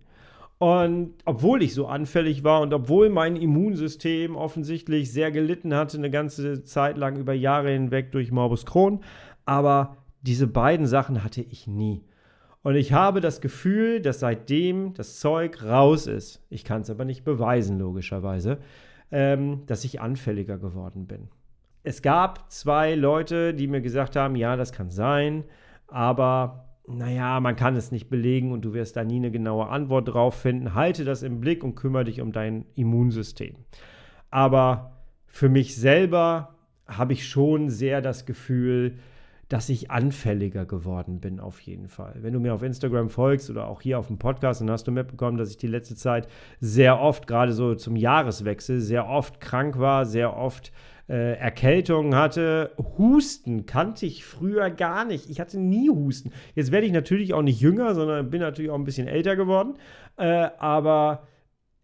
Und 0.58 1.14
obwohl 1.26 1.62
ich 1.62 1.74
so 1.74 1.86
anfällig 1.88 2.44
war 2.44 2.62
und 2.62 2.74
obwohl 2.74 3.10
mein 3.10 3.36
Immunsystem 3.36 4.36
offensichtlich 4.36 5.12
sehr 5.12 5.32
gelitten 5.32 5.76
hatte, 5.76 5.98
eine 5.98 6.10
ganze 6.10 6.64
Zeit 6.64 6.98
lang 6.98 7.18
über 7.18 7.34
Jahre 7.34 7.72
hinweg 7.72 8.12
durch 8.14 8.32
Morbus 8.32 8.66
Crohn, 8.66 9.02
aber 9.46 9.98
diese 10.22 10.48
beiden 10.48 10.88
Sachen 10.88 11.24
hatte 11.24 11.42
ich 11.42 11.68
nie. 11.68 12.04
Und 12.66 12.74
ich 12.74 12.94
habe 12.94 13.22
das 13.22 13.42
Gefühl, 13.42 14.02
dass 14.02 14.22
seitdem 14.22 14.96
das 14.96 15.20
Zeug 15.20 15.62
raus 15.64 16.08
ist, 16.08 16.44
ich 16.50 16.64
kann 16.64 16.82
es 16.82 16.90
aber 16.90 17.06
nicht 17.06 17.24
beweisen, 17.24 17.78
logischerweise, 17.78 18.58
ähm, 19.12 19.62
dass 19.68 19.84
ich 19.84 20.02
anfälliger 20.02 20.58
geworden 20.58 21.06
bin. 21.06 21.28
Es 21.84 22.02
gab 22.02 22.52
zwei 22.52 22.96
Leute, 22.96 23.54
die 23.54 23.68
mir 23.68 23.82
gesagt 23.82 24.16
haben, 24.16 24.36
ja, 24.36 24.56
das 24.56 24.72
kann 24.72 24.90
sein, 24.90 25.44
aber 25.86 26.80
naja, 26.88 27.40
man 27.40 27.56
kann 27.56 27.76
es 27.76 27.92
nicht 27.92 28.10
belegen 28.10 28.52
und 28.52 28.66
du 28.66 28.74
wirst 28.74 28.96
da 28.96 29.04
nie 29.04 29.18
eine 29.18 29.30
genaue 29.30 29.68
Antwort 29.68 30.08
drauf 30.08 30.34
finden. 30.34 30.74
Halte 30.74 31.06
das 31.06 31.22
im 31.22 31.42
Blick 31.42 31.64
und 31.64 31.76
kümmere 31.76 32.06
dich 32.06 32.20
um 32.20 32.32
dein 32.32 32.66
Immunsystem. 32.74 33.58
Aber 34.32 35.04
für 35.28 35.50
mich 35.50 35.76
selber 35.76 36.56
habe 36.88 37.14
ich 37.14 37.28
schon 37.28 37.70
sehr 37.70 38.02
das 38.02 38.26
Gefühl, 38.26 38.98
dass 39.50 39.70
ich 39.70 39.92
anfälliger 39.92 40.66
geworden 40.66 41.20
bin, 41.20 41.40
auf 41.40 41.60
jeden 41.62 41.88
Fall. 41.88 42.16
Wenn 42.22 42.34
du 42.34 42.40
mir 42.40 42.54
auf 42.54 42.64
Instagram 42.64 43.10
folgst 43.10 43.50
oder 43.50 43.68
auch 43.68 43.82
hier 43.82 44.00
auf 44.00 44.08
dem 44.08 44.18
Podcast, 44.18 44.62
dann 44.62 44.72
hast 44.72 44.88
du 44.88 44.92
mitbekommen, 44.92 45.38
dass 45.38 45.52
ich 45.52 45.58
die 45.58 45.68
letzte 45.68 45.96
Zeit 45.96 46.28
sehr 46.60 47.00
oft, 47.00 47.28
gerade 47.28 47.54
so 47.54 47.76
zum 47.76 47.96
Jahreswechsel, 47.96 48.82
sehr 48.82 49.08
oft 49.08 49.40
krank 49.40 49.78
war, 49.78 50.06
sehr 50.06 50.36
oft 50.36 50.72
äh, 51.08 51.38
Erkältungen 51.38 52.16
hatte. 52.16 52.72
Husten 52.98 53.68
kannte 53.68 54.08
ich 54.08 54.26
früher 54.26 54.72
gar 54.72 55.06
nicht. 55.06 55.30
Ich 55.30 55.40
hatte 55.40 55.60
nie 55.60 55.90
Husten. 55.90 56.32
Jetzt 56.56 56.72
werde 56.72 56.88
ich 56.88 56.94
natürlich 56.94 57.34
auch 57.34 57.44
nicht 57.44 57.62
jünger, 57.62 57.94
sondern 57.94 58.32
bin 58.32 58.42
natürlich 58.42 58.72
auch 58.72 58.80
ein 58.80 58.86
bisschen 58.86 59.08
älter 59.08 59.36
geworden. 59.36 59.76
Äh, 60.18 60.50
aber 60.58 61.28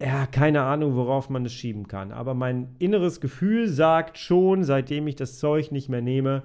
ja, 0.01 0.25
keine 0.25 0.63
Ahnung, 0.63 0.95
worauf 0.95 1.29
man 1.29 1.45
es 1.45 1.53
schieben 1.53 1.87
kann. 1.87 2.11
Aber 2.11 2.33
mein 2.33 2.75
inneres 2.79 3.21
Gefühl 3.21 3.67
sagt 3.67 4.17
schon, 4.17 4.63
seitdem 4.63 5.05
ich 5.05 5.15
das 5.15 5.37
Zeug 5.37 5.71
nicht 5.71 5.89
mehr 5.89 6.01
nehme, 6.01 6.41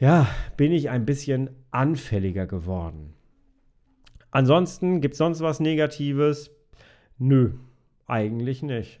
ja, 0.00 0.26
bin 0.56 0.72
ich 0.72 0.88
ein 0.88 1.04
bisschen 1.04 1.50
anfälliger 1.70 2.46
geworden. 2.46 3.12
Ansonsten 4.30 5.02
gibt 5.02 5.12
es 5.12 5.18
sonst 5.18 5.40
was 5.42 5.60
Negatives? 5.60 6.50
Nö, 7.18 7.52
eigentlich 8.06 8.62
nicht. 8.62 8.98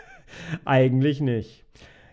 eigentlich 0.66 1.22
nicht. 1.22 1.64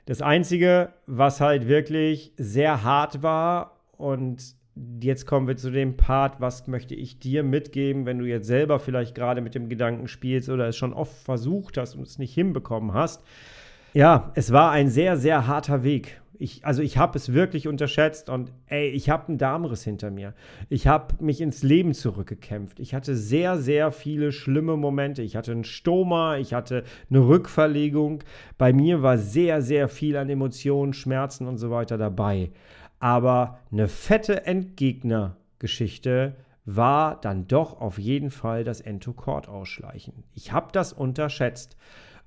Das 0.06 0.22
Einzige, 0.22 0.94
was 1.06 1.42
halt 1.42 1.68
wirklich 1.68 2.32
sehr 2.38 2.84
hart 2.84 3.24
war 3.24 3.82
und 3.98 4.56
jetzt 5.02 5.26
kommen 5.26 5.48
wir 5.48 5.58
zu 5.58 5.70
dem 5.70 5.98
Part, 5.98 6.40
was 6.40 6.68
möchte 6.68 6.96
ich 6.96 7.20
dir 7.20 7.44
mitgeben, 7.44 8.06
wenn 8.06 8.20
du 8.20 8.26
jetzt 8.26 8.48
selber 8.48 8.80
vielleicht 8.80 9.16
gerade 9.16 9.42
mit 9.42 9.54
dem 9.54 9.68
Gedanken 9.68 10.08
spielst 10.08 10.48
oder 10.48 10.70
es 10.70 10.78
schon 10.78 10.94
oft 10.94 11.14
versucht 11.14 11.78
hast 11.78 11.96
und 11.96 12.04
es 12.04 12.20
nicht 12.20 12.34
hinbekommen 12.34 12.94
hast. 12.94 13.22
Ja, 13.94 14.32
es 14.36 14.54
war 14.54 14.72
ein 14.72 14.90
sehr, 14.90 15.18
sehr 15.18 15.46
harter 15.46 15.84
Weg 15.84 16.22
Ich, 16.40 16.66
also 16.66 16.82
ich 16.82 16.98
habe 16.98 17.18
es 17.18 17.34
wirklich 17.34 17.68
unterschätzt 17.68 18.30
und 18.30 18.52
ey, 18.68 18.90
ich 18.90 19.10
habe 19.10 19.28
einen 19.28 19.38
Darmriss 19.38 19.84
hinter 19.84 20.10
mir. 20.10 20.34
Ich 20.68 20.88
habe 20.88 21.24
mich 21.24 21.42
ins 21.42 21.64
Leben 21.64 21.94
zurückgekämpft. 21.94 22.80
Ich 22.80 22.94
hatte 22.96 23.16
sehr, 23.16 23.58
sehr 23.58 23.92
viele 23.92 24.32
schlimme 24.32 24.76
Momente. 24.76 25.22
Ich 25.22 25.36
hatte 25.36 25.52
einen 25.52 25.64
Stoma, 25.64 26.38
ich 26.38 26.54
hatte 26.54 26.84
eine 27.10 27.20
Rückverlegung. 27.28 28.24
Bei 28.58 28.74
mir 28.74 29.04
war 29.04 29.18
sehr, 29.18 29.62
sehr 29.62 29.88
viel 29.88 30.18
an 30.18 30.30
Emotionen, 30.30 30.94
Schmerzen 30.94 31.48
und 31.48 31.58
so 31.58 31.70
weiter 31.70 31.98
dabei. 31.98 32.52
Aber 33.00 33.60
eine 33.72 33.88
fette 33.88 34.46
Endgegner-Geschichte 34.46 36.36
war 36.66 37.20
dann 37.20 37.48
doch 37.48 37.80
auf 37.82 38.00
jeden 38.00 38.32
Fall 38.32 38.64
das 38.64 38.82
Entokord-Ausschleichen. 38.82 40.24
Ich 40.34 40.52
habe 40.52 40.70
das 40.72 40.94
unterschätzt. 40.94 41.76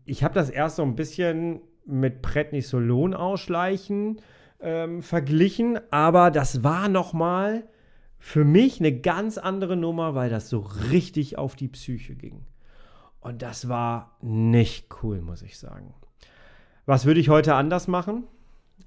Ich 0.04 0.22
habe 0.22 0.34
das 0.34 0.50
erst 0.50 0.76
so 0.76 0.82
ein 0.82 0.94
bisschen 0.94 1.60
mit 1.86 2.22
Prednisolon 2.22 3.14
ausschleichen 3.14 4.20
ähm, 4.60 5.02
verglichen, 5.02 5.78
aber 5.90 6.30
das 6.30 6.62
war 6.64 6.88
noch 6.88 7.12
mal 7.12 7.64
für 8.18 8.44
mich 8.44 8.80
eine 8.80 8.98
ganz 8.98 9.38
andere 9.38 9.76
Nummer, 9.76 10.14
weil 10.14 10.30
das 10.30 10.48
so 10.48 10.60
richtig 10.90 11.38
auf 11.38 11.54
die 11.54 11.68
Psyche 11.68 12.14
ging. 12.14 12.44
Und 13.20 13.42
das 13.42 13.68
war 13.68 14.16
nicht 14.20 14.88
cool, 15.02 15.20
muss 15.20 15.42
ich 15.42 15.58
sagen. 15.58 15.94
Was 16.86 17.06
würde 17.06 17.20
ich 17.20 17.28
heute 17.28 17.54
anders 17.54 17.88
machen? 17.88 18.24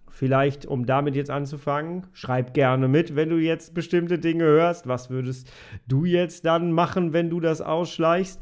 Vielleicht, 0.09 0.65
um 0.65 0.85
damit 0.85 1.15
jetzt 1.15 1.29
anzufangen, 1.29 2.07
schreib 2.13 2.53
gerne 2.53 2.87
mit, 2.87 3.15
wenn 3.15 3.29
du 3.29 3.37
jetzt 3.37 3.73
bestimmte 3.73 4.19
Dinge 4.19 4.43
hörst. 4.43 4.87
Was 4.87 5.09
würdest 5.09 5.51
du 5.87 6.05
jetzt 6.05 6.45
dann 6.45 6.71
machen, 6.71 7.13
wenn 7.13 7.29
du 7.29 7.39
das 7.39 7.61
ausschleichst? 7.61 8.41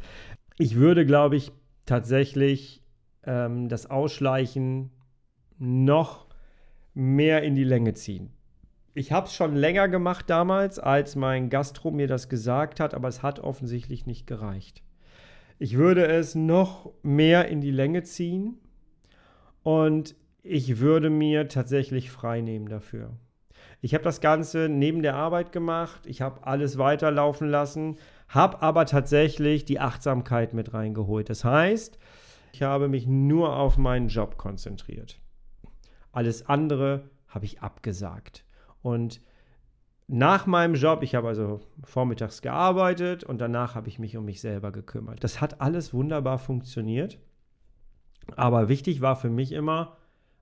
Ich 0.58 0.76
würde, 0.76 1.06
glaube 1.06 1.36
ich, 1.36 1.52
tatsächlich 1.86 2.82
ähm, 3.28 3.70
das 3.70 3.90
Ausschleichen 3.92 4.90
noch 5.60 6.26
mehr 6.96 7.44
in 7.44 7.54
die 7.54 7.64
Länge 7.64 7.94
ziehen. 7.94 8.32
Ich 8.96 9.12
habe 9.12 9.28
es 9.28 9.36
schon 9.36 9.56
länger 9.56 9.88
gemacht 9.88 10.28
damals, 10.28 10.80
als 10.80 11.16
mein 11.16 11.52
Gastro 11.52 11.92
mir 11.92 12.08
das 12.08 12.30
gesagt 12.30 12.80
hat, 12.80 12.96
aber 12.96 13.08
es 13.08 13.22
hat 13.22 13.40
offensichtlich 13.40 14.08
nicht 14.08 14.26
gereicht. 14.26 14.82
Ich 15.60 15.78
würde 15.78 16.08
es 16.08 16.34
noch 16.34 16.92
mehr 17.04 17.48
in 17.48 17.62
die 17.62 17.72
Länge 17.72 18.02
ziehen 18.02 18.58
und 19.62 20.16
ich 20.42 20.80
würde 20.80 21.12
mir 21.12 21.48
tatsächlich 21.48 22.10
frei 22.10 22.42
nehmen 22.42 22.70
dafür. 22.70 23.12
Ich 23.82 23.94
habe 23.94 24.04
das 24.04 24.22
Ganze 24.22 24.70
neben 24.70 25.04
der 25.04 25.16
Arbeit 25.16 25.52
gemacht, 25.52 26.08
ich 26.08 26.22
habe 26.22 26.48
alles 26.48 26.80
weiterlaufen 26.80 27.50
lassen, 27.50 27.98
habe 28.28 28.62
aber 28.64 28.86
tatsächlich 28.88 29.66
die 29.66 29.80
Achtsamkeit 29.80 30.54
mit 30.54 30.74
reingeholt. 30.74 31.30
Das 31.30 31.44
heißt, 31.44 32.00
ich 32.52 32.64
habe 32.64 32.88
mich 32.88 33.08
nur 33.08 33.56
auf 33.56 33.78
meinen 33.78 34.08
Job 34.08 34.38
konzentriert. 34.38 35.20
Alles 36.12 36.48
andere 36.48 37.10
habe 37.28 37.46
ich 37.46 37.62
abgesagt. 37.62 38.44
Und 38.82 39.22
nach 40.08 40.46
meinem 40.46 40.76
Job, 40.76 41.04
ich 41.04 41.16
habe 41.16 41.28
also 41.28 41.60
vormittags 41.84 42.42
gearbeitet 42.42 43.24
und 43.24 43.40
danach 43.40 43.76
habe 43.76 43.90
ich 43.90 44.00
mich 44.00 44.16
um 44.16 44.26
mich 44.26 44.40
selber 44.40 44.72
gekümmert. 44.72 45.24
Das 45.24 45.42
hat 45.42 45.60
alles 45.60 45.94
wunderbar 45.94 46.38
funktioniert. 46.38 47.20
Aber 48.36 48.70
wichtig 48.70 49.02
war 49.02 49.16
für 49.16 49.30
mich 49.30 49.52
immer, 49.52 49.98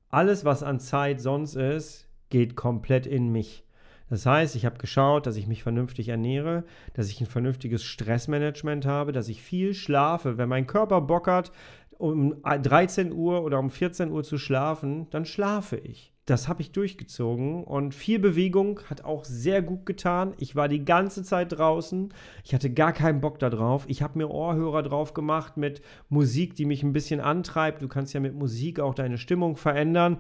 alles, 0.10 0.46
was 0.46 0.64
an 0.64 0.80
Zeit 0.80 1.20
sonst 1.20 1.56
ist, 1.56 2.08
geht 2.30 2.56
komplett 2.56 3.06
in 3.08 3.32
mich. 3.32 3.66
Das 4.08 4.26
heißt, 4.26 4.56
ich 4.56 4.66
habe 4.66 4.78
geschaut, 4.78 5.26
dass 5.26 5.36
ich 5.36 5.48
mich 5.48 5.64
vernünftig 5.64 6.10
ernähre, 6.10 6.64
dass 6.94 7.10
ich 7.10 7.20
ein 7.22 7.28
vernünftiges 7.28 7.84
Stressmanagement 7.84 8.86
habe, 8.86 9.12
dass 9.12 9.30
ich 9.30 9.42
viel 9.42 9.74
schlafe. 9.74 10.38
Wenn 10.38 10.48
mein 10.48 10.68
Körper 10.68 11.02
Bock 11.02 11.28
hat, 11.28 11.52
um 11.98 12.36
13 12.44 13.12
Uhr 13.12 13.44
oder 13.44 13.60
um 13.60 13.70
14 13.70 14.12
Uhr 14.12 14.24
zu 14.24 14.38
schlafen, 14.38 15.08
dann 15.10 15.26
schlafe 15.26 15.78
ich. 15.78 16.14
Das 16.26 16.48
habe 16.48 16.62
ich 16.64 16.72
durchgezogen 16.72 17.64
und 17.64 17.94
viel 17.94 18.18
Bewegung 18.18 18.80
hat 18.90 19.04
auch 19.04 19.26
sehr 19.26 19.62
gut 19.62 19.86
getan. 19.86 20.34
Ich 20.40 20.56
war 20.56 20.68
die 20.68 20.84
ganze 20.84 21.24
Zeit 21.24 21.52
draußen. 21.52 22.12
Ich 22.44 22.56
hatte 22.56 22.72
gar 22.74 22.94
keinen 22.94 23.22
Bock 23.22 23.38
darauf. 23.38 23.86
Ich 23.88 24.02
habe 24.02 24.18
mir 24.18 24.32
Ohrhörer 24.32 24.82
drauf 24.82 25.14
gemacht 25.14 25.56
mit 25.56 25.84
Musik, 26.10 26.56
die 26.56 26.66
mich 26.66 26.82
ein 26.82 26.94
bisschen 26.94 27.20
antreibt. 27.20 27.84
Du 27.84 27.88
kannst 27.88 28.16
ja 28.16 28.20
mit 28.20 28.34
Musik 28.34 28.80
auch 28.80 28.96
deine 28.96 29.20
Stimmung 29.20 29.56
verändern. 29.56 30.18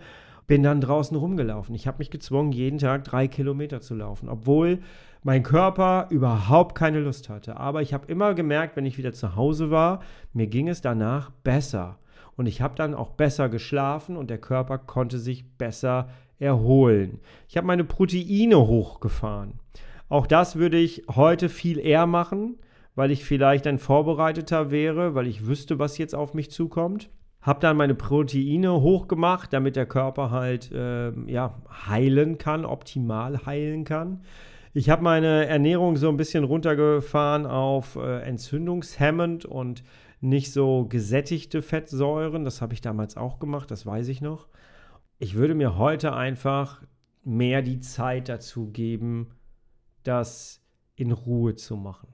Bin 0.47 0.63
dann 0.63 0.81
draußen 0.81 1.17
rumgelaufen. 1.17 1.73
Ich 1.75 1.87
habe 1.87 1.99
mich 1.99 2.11
gezwungen, 2.11 2.51
jeden 2.51 2.77
Tag 2.77 3.03
drei 3.03 3.27
Kilometer 3.27 3.81
zu 3.81 3.95
laufen, 3.95 4.29
obwohl 4.29 4.79
mein 5.23 5.41
Körper 5.41 6.07
überhaupt 6.11 6.75
keine 6.75 6.99
Lust 6.99 7.29
hatte. 7.29 7.57
Aber 7.57 7.81
ich 7.81 7.93
habe 7.93 8.05
immer 8.11 8.35
gemerkt, 8.35 8.75
wenn 8.75 8.85
ich 8.85 8.99
wieder 8.99 9.11
zu 9.11 9.35
Hause 9.35 9.71
war, 9.71 10.01
mir 10.33 10.45
ging 10.45 10.67
es 10.67 10.81
danach 10.81 11.31
besser. 11.43 11.97
Und 12.37 12.45
ich 12.45 12.61
habe 12.61 12.75
dann 12.75 12.93
auch 12.93 13.11
besser 13.11 13.49
geschlafen 13.49 14.17
und 14.17 14.29
der 14.29 14.37
Körper 14.37 14.77
konnte 14.77 15.17
sich 15.17 15.57
besser 15.57 16.09
erholen. 16.37 17.19
Ich 17.47 17.57
habe 17.57 17.65
meine 17.65 17.83
Proteine 17.83 18.67
hochgefahren. 18.67 19.53
Auch 20.09 20.27
das 20.27 20.57
würde 20.57 20.77
ich 20.77 21.03
heute 21.09 21.49
viel 21.49 21.79
eher 21.79 22.05
machen, 22.05 22.57
weil 22.93 23.11
ich 23.11 23.25
vielleicht 23.25 23.65
dann 23.65 23.79
vorbereiteter 23.79 24.69
wäre, 24.69 25.15
weil 25.15 25.27
ich 25.27 25.47
wüsste, 25.47 25.79
was 25.79 25.97
jetzt 25.97 26.13
auf 26.13 26.33
mich 26.33 26.51
zukommt. 26.51 27.09
Habe 27.45 27.59
dann 27.59 27.77
meine 27.77 27.93
Proteine 27.93 28.81
hochgemacht, 28.81 29.53
damit 29.53 29.75
der 29.75 29.85
Körper 29.85 30.31
halt 30.31 30.71
äh, 30.71 31.11
ja, 31.29 31.61
heilen 31.87 32.39
kann, 32.39 32.65
optimal 32.65 33.45
heilen 33.45 33.83
kann. 33.83 34.23
Ich 34.73 34.89
habe 34.89 35.03
meine 35.03 35.45
Ernährung 35.45 35.95
so 35.95 36.09
ein 36.09 36.17
bisschen 36.17 36.43
runtergefahren 36.43 37.45
auf 37.45 37.97
äh, 37.97 38.21
entzündungshemmend 38.21 39.45
und 39.45 39.83
nicht 40.21 40.53
so 40.53 40.87
gesättigte 40.89 41.61
Fettsäuren. 41.61 42.45
Das 42.45 42.63
habe 42.63 42.73
ich 42.73 42.81
damals 42.81 43.15
auch 43.15 43.37
gemacht, 43.37 43.69
das 43.69 43.85
weiß 43.85 44.07
ich 44.07 44.21
noch. 44.21 44.47
Ich 45.19 45.35
würde 45.35 45.53
mir 45.53 45.77
heute 45.77 46.13
einfach 46.13 46.81
mehr 47.23 47.61
die 47.61 47.79
Zeit 47.79 48.27
dazu 48.27 48.71
geben, 48.71 49.35
das 50.01 50.63
in 50.95 51.11
Ruhe 51.11 51.53
zu 51.53 51.77
machen. 51.77 52.07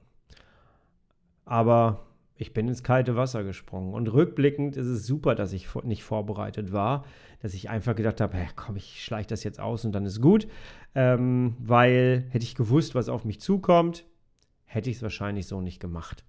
Aber 1.46 2.04
ich 2.42 2.52
bin 2.52 2.68
ins 2.68 2.82
kalte 2.82 3.16
Wasser 3.16 3.44
gesprungen. 3.44 3.94
Und 3.94 4.12
rückblickend 4.12 4.76
ist 4.76 4.86
es 4.86 5.06
super, 5.06 5.34
dass 5.34 5.52
ich 5.52 5.68
nicht 5.84 6.02
vorbereitet 6.02 6.72
war, 6.72 7.04
dass 7.40 7.54
ich 7.54 7.70
einfach 7.70 7.94
gedacht 7.94 8.20
habe, 8.20 8.36
hey, 8.36 8.48
komm, 8.54 8.76
ich 8.76 9.02
schleiche 9.02 9.28
das 9.28 9.44
jetzt 9.44 9.60
aus 9.60 9.84
und 9.84 9.92
dann 9.92 10.04
ist 10.04 10.20
gut. 10.20 10.46
Ähm, 10.94 11.56
weil 11.58 12.26
hätte 12.28 12.44
ich 12.44 12.54
gewusst, 12.54 12.94
was 12.94 13.08
auf 13.08 13.24
mich 13.24 13.40
zukommt, 13.40 14.04
hätte 14.64 14.90
ich 14.90 14.96
es 14.96 15.02
wahrscheinlich 15.02 15.46
so 15.46 15.60
nicht 15.60 15.80
gemacht. 15.80 16.24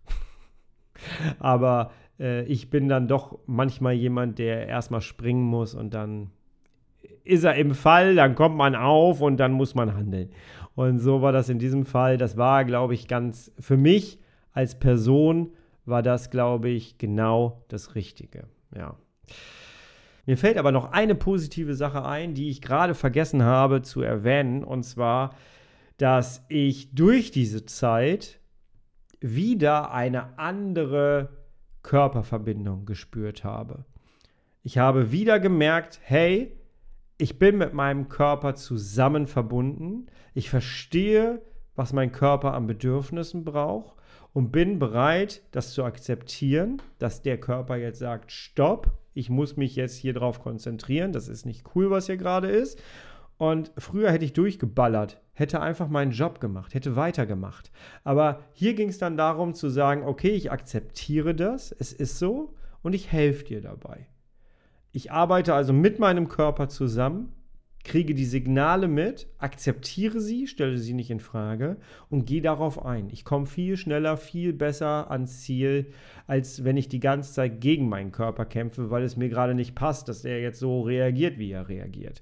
Aber 1.39 1.91
äh, 2.19 2.43
ich 2.45 2.69
bin 2.69 2.87
dann 2.87 3.07
doch 3.07 3.39
manchmal 3.45 3.93
jemand, 3.93 4.39
der 4.39 4.67
erstmal 4.67 5.01
springen 5.01 5.43
muss 5.43 5.73
und 5.73 5.93
dann 5.93 6.29
ist 7.23 7.43
er 7.43 7.55
im 7.55 7.73
Fall, 7.73 8.15
dann 8.15 8.35
kommt 8.35 8.55
man 8.55 8.75
auf 8.75 9.21
und 9.21 9.37
dann 9.37 9.53
muss 9.53 9.75
man 9.75 9.95
handeln. 9.95 10.29
Und 10.75 10.99
so 10.99 11.21
war 11.21 11.31
das 11.31 11.49
in 11.49 11.59
diesem 11.59 11.85
Fall. 11.85 12.17
Das 12.17 12.37
war, 12.37 12.65
glaube 12.65 12.93
ich, 12.93 13.07
ganz 13.07 13.51
für 13.59 13.77
mich 13.77 14.19
als 14.51 14.79
Person 14.79 15.51
war 15.85 16.01
das, 16.01 16.29
glaube 16.29 16.69
ich, 16.69 16.97
genau 16.97 17.63
das 17.67 17.95
Richtige. 17.95 18.47
Ja. 18.75 18.95
Mir 20.25 20.37
fällt 20.37 20.57
aber 20.57 20.71
noch 20.71 20.91
eine 20.91 21.15
positive 21.15 21.75
Sache 21.75 22.05
ein, 22.05 22.33
die 22.33 22.49
ich 22.49 22.61
gerade 22.61 22.95
vergessen 22.95 23.43
habe 23.43 23.81
zu 23.81 24.01
erwähnen, 24.01 24.63
und 24.63 24.83
zwar, 24.83 25.35
dass 25.97 26.45
ich 26.47 26.95
durch 26.95 27.31
diese 27.31 27.65
Zeit 27.65 28.39
wieder 29.19 29.91
eine 29.91 30.37
andere 30.37 31.29
Körperverbindung 31.81 32.85
gespürt 32.85 33.43
habe. 33.43 33.85
Ich 34.63 34.77
habe 34.77 35.11
wieder 35.11 35.41
gemerkt, 35.41 35.99
hey, 36.03 36.55
ich 37.17 37.37
bin 37.37 37.57
mit 37.57 37.73
meinem 37.73 38.07
Körper 38.07 38.55
zusammen 38.55 39.27
verbunden. 39.27 40.07
Ich 40.33 40.49
verstehe, 40.49 41.41
was 41.75 41.91
mein 41.91 42.13
Körper 42.13 42.53
an 42.53 42.65
Bedürfnissen 42.67 43.43
braucht 43.43 43.97
und 44.33 44.51
bin 44.51 44.79
bereit, 44.79 45.43
das 45.51 45.73
zu 45.73 45.83
akzeptieren, 45.83 46.81
dass 46.97 47.21
der 47.21 47.39
Körper 47.39 47.77
jetzt 47.77 47.99
sagt, 47.99 48.31
stopp, 48.31 48.91
ich 49.13 49.29
muss 49.29 49.57
mich 49.57 49.75
jetzt 49.75 49.95
hier 49.95 50.13
drauf 50.13 50.41
konzentrieren, 50.41 51.11
das 51.11 51.27
ist 51.27 51.45
nicht 51.45 51.63
cool, 51.75 51.91
was 51.91 52.07
hier 52.07 52.17
gerade 52.17 52.49
ist. 52.49 52.81
Und 53.37 53.71
früher 53.77 54.11
hätte 54.11 54.25
ich 54.25 54.33
durchgeballert, 54.33 55.21
hätte 55.33 55.59
einfach 55.59 55.87
meinen 55.87 56.11
Job 56.11 56.39
gemacht, 56.39 56.73
hätte 56.73 56.95
weitergemacht. 56.95 57.71
Aber 58.03 58.39
hier 58.53 58.73
ging 58.73 58.89
es 58.89 58.97
dann 58.97 59.17
darum 59.17 59.53
zu 59.53 59.69
sagen, 59.69 60.03
okay, 60.03 60.29
ich 60.29 60.51
akzeptiere 60.51 61.35
das, 61.35 61.71
es 61.71 61.93
ist 61.93 62.19
so 62.19 62.55
und 62.81 62.93
ich 62.93 63.11
helfe 63.11 63.43
dir 63.43 63.61
dabei. 63.61 64.07
Ich 64.91 65.11
arbeite 65.11 65.53
also 65.53 65.73
mit 65.73 65.99
meinem 65.99 66.27
Körper 66.27 66.69
zusammen 66.69 67.33
kriege 67.83 68.13
die 68.13 68.25
Signale 68.25 68.87
mit, 68.87 69.27
akzeptiere 69.37 70.21
sie, 70.21 70.47
stelle 70.47 70.77
sie 70.77 70.93
nicht 70.93 71.09
in 71.09 71.19
Frage 71.19 71.77
und 72.09 72.25
gehe 72.25 72.41
darauf 72.41 72.85
ein. 72.85 73.09
Ich 73.09 73.25
komme 73.25 73.45
viel 73.45 73.75
schneller, 73.75 74.15
viel 74.15 74.53
besser 74.53 75.11
ans 75.11 75.41
Ziel, 75.41 75.87
als 76.25 76.63
wenn 76.63 76.77
ich 76.77 76.87
die 76.87 77.01
ganze 77.01 77.33
Zeit 77.33 77.59
gegen 77.59 77.89
meinen 77.89 78.11
Körper 78.11 78.45
kämpfe, 78.45 78.89
weil 78.89 79.03
es 79.03 79.17
mir 79.17 79.29
gerade 79.29 79.53
nicht 79.53 79.75
passt, 79.75 80.07
dass 80.07 80.23
er 80.23 80.41
jetzt 80.41 80.59
so 80.59 80.81
reagiert, 80.81 81.37
wie 81.37 81.51
er 81.51 81.67
reagiert. 81.67 82.21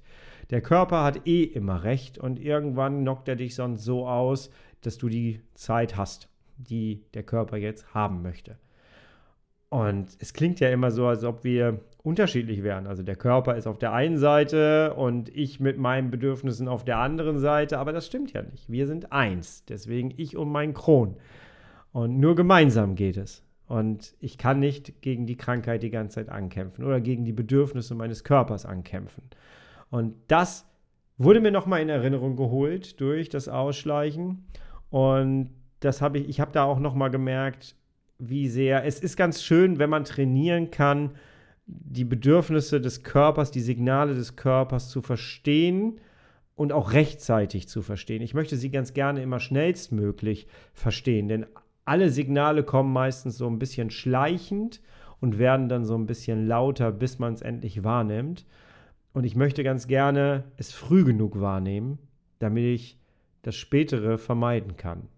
Der 0.50 0.60
Körper 0.60 1.04
hat 1.04 1.26
eh 1.26 1.44
immer 1.44 1.84
recht 1.84 2.18
und 2.18 2.40
irgendwann 2.40 3.02
knockt 3.02 3.28
er 3.28 3.36
dich 3.36 3.54
sonst 3.54 3.84
so 3.84 4.06
aus, 4.08 4.50
dass 4.80 4.98
du 4.98 5.08
die 5.08 5.40
Zeit 5.54 5.96
hast, 5.96 6.28
die 6.56 7.04
der 7.14 7.22
Körper 7.22 7.56
jetzt 7.56 7.94
haben 7.94 8.20
möchte. 8.20 8.58
Und 9.72 10.18
es 10.18 10.34
klingt 10.34 10.60
ja 10.60 10.68
immer 10.68 10.90
so, 10.90 11.06
als 11.06 11.24
ob 11.24 11.44
wir 11.44 11.80
unterschiedlich 12.02 12.62
wären. 12.62 12.86
Also 12.86 13.02
der 13.02 13.16
Körper 13.16 13.56
ist 13.56 13.66
auf 13.66 13.78
der 13.78 13.94
einen 13.94 14.18
Seite 14.18 14.92
und 14.92 15.34
ich 15.34 15.60
mit 15.60 15.78
meinen 15.78 16.10
Bedürfnissen 16.10 16.68
auf 16.68 16.84
der 16.84 16.98
anderen 16.98 17.38
Seite, 17.38 17.78
aber 17.78 17.90
das 17.94 18.06
stimmt 18.06 18.34
ja 18.34 18.42
nicht. 18.42 18.70
Wir 18.70 18.86
sind 18.86 19.12
eins, 19.12 19.64
deswegen 19.64 20.12
ich 20.14 20.36
und 20.36 20.50
mein 20.52 20.74
Kron. 20.74 21.16
Und 21.90 22.20
nur 22.20 22.36
gemeinsam 22.36 22.96
geht 22.96 23.16
es. 23.16 23.46
Und 23.66 24.14
ich 24.20 24.36
kann 24.36 24.60
nicht 24.60 25.00
gegen 25.00 25.24
die 25.24 25.38
Krankheit 25.38 25.82
die 25.82 25.88
ganze 25.88 26.16
Zeit 26.16 26.28
ankämpfen 26.28 26.84
oder 26.84 27.00
gegen 27.00 27.24
die 27.24 27.32
Bedürfnisse 27.32 27.94
meines 27.94 28.24
Körpers 28.24 28.66
ankämpfen. 28.66 29.22
Und 29.88 30.16
das 30.28 30.66
wurde 31.16 31.40
mir 31.40 31.50
nochmal 31.50 31.80
in 31.80 31.88
Erinnerung 31.88 32.36
geholt 32.36 33.00
durch 33.00 33.30
das 33.30 33.48
Ausschleichen. 33.48 34.44
Und 34.90 35.48
das 35.80 36.02
habe 36.02 36.18
ich, 36.18 36.28
ich 36.28 36.40
habe 36.40 36.52
da 36.52 36.64
auch 36.64 36.78
nochmal 36.78 37.10
gemerkt, 37.10 37.74
wie 38.24 38.48
sehr, 38.48 38.84
es 38.84 39.00
ist 39.00 39.16
ganz 39.16 39.42
schön, 39.42 39.78
wenn 39.80 39.90
man 39.90 40.04
trainieren 40.04 40.70
kann, 40.70 41.10
die 41.66 42.04
Bedürfnisse 42.04 42.80
des 42.80 43.02
Körpers, 43.02 43.50
die 43.50 43.60
Signale 43.60 44.14
des 44.14 44.36
Körpers 44.36 44.88
zu 44.90 45.02
verstehen 45.02 46.00
und 46.54 46.72
auch 46.72 46.92
rechtzeitig 46.92 47.68
zu 47.68 47.82
verstehen. 47.82 48.22
Ich 48.22 48.34
möchte 48.34 48.56
sie 48.56 48.70
ganz 48.70 48.94
gerne 48.94 49.22
immer 49.22 49.40
schnellstmöglich 49.40 50.46
verstehen, 50.72 51.28
denn 51.28 51.46
alle 51.84 52.10
Signale 52.10 52.62
kommen 52.62 52.92
meistens 52.92 53.36
so 53.36 53.48
ein 53.48 53.58
bisschen 53.58 53.90
schleichend 53.90 54.80
und 55.20 55.38
werden 55.38 55.68
dann 55.68 55.84
so 55.84 55.96
ein 55.96 56.06
bisschen 56.06 56.46
lauter, 56.46 56.92
bis 56.92 57.18
man 57.18 57.34
es 57.34 57.42
endlich 57.42 57.82
wahrnimmt. 57.82 58.46
Und 59.12 59.24
ich 59.24 59.34
möchte 59.34 59.64
ganz 59.64 59.88
gerne 59.88 60.44
es 60.56 60.72
früh 60.72 61.04
genug 61.04 61.40
wahrnehmen, 61.40 61.98
damit 62.38 62.64
ich 62.64 62.98
das 63.42 63.56
Spätere 63.56 64.16
vermeiden 64.18 64.76
kann. 64.76 65.08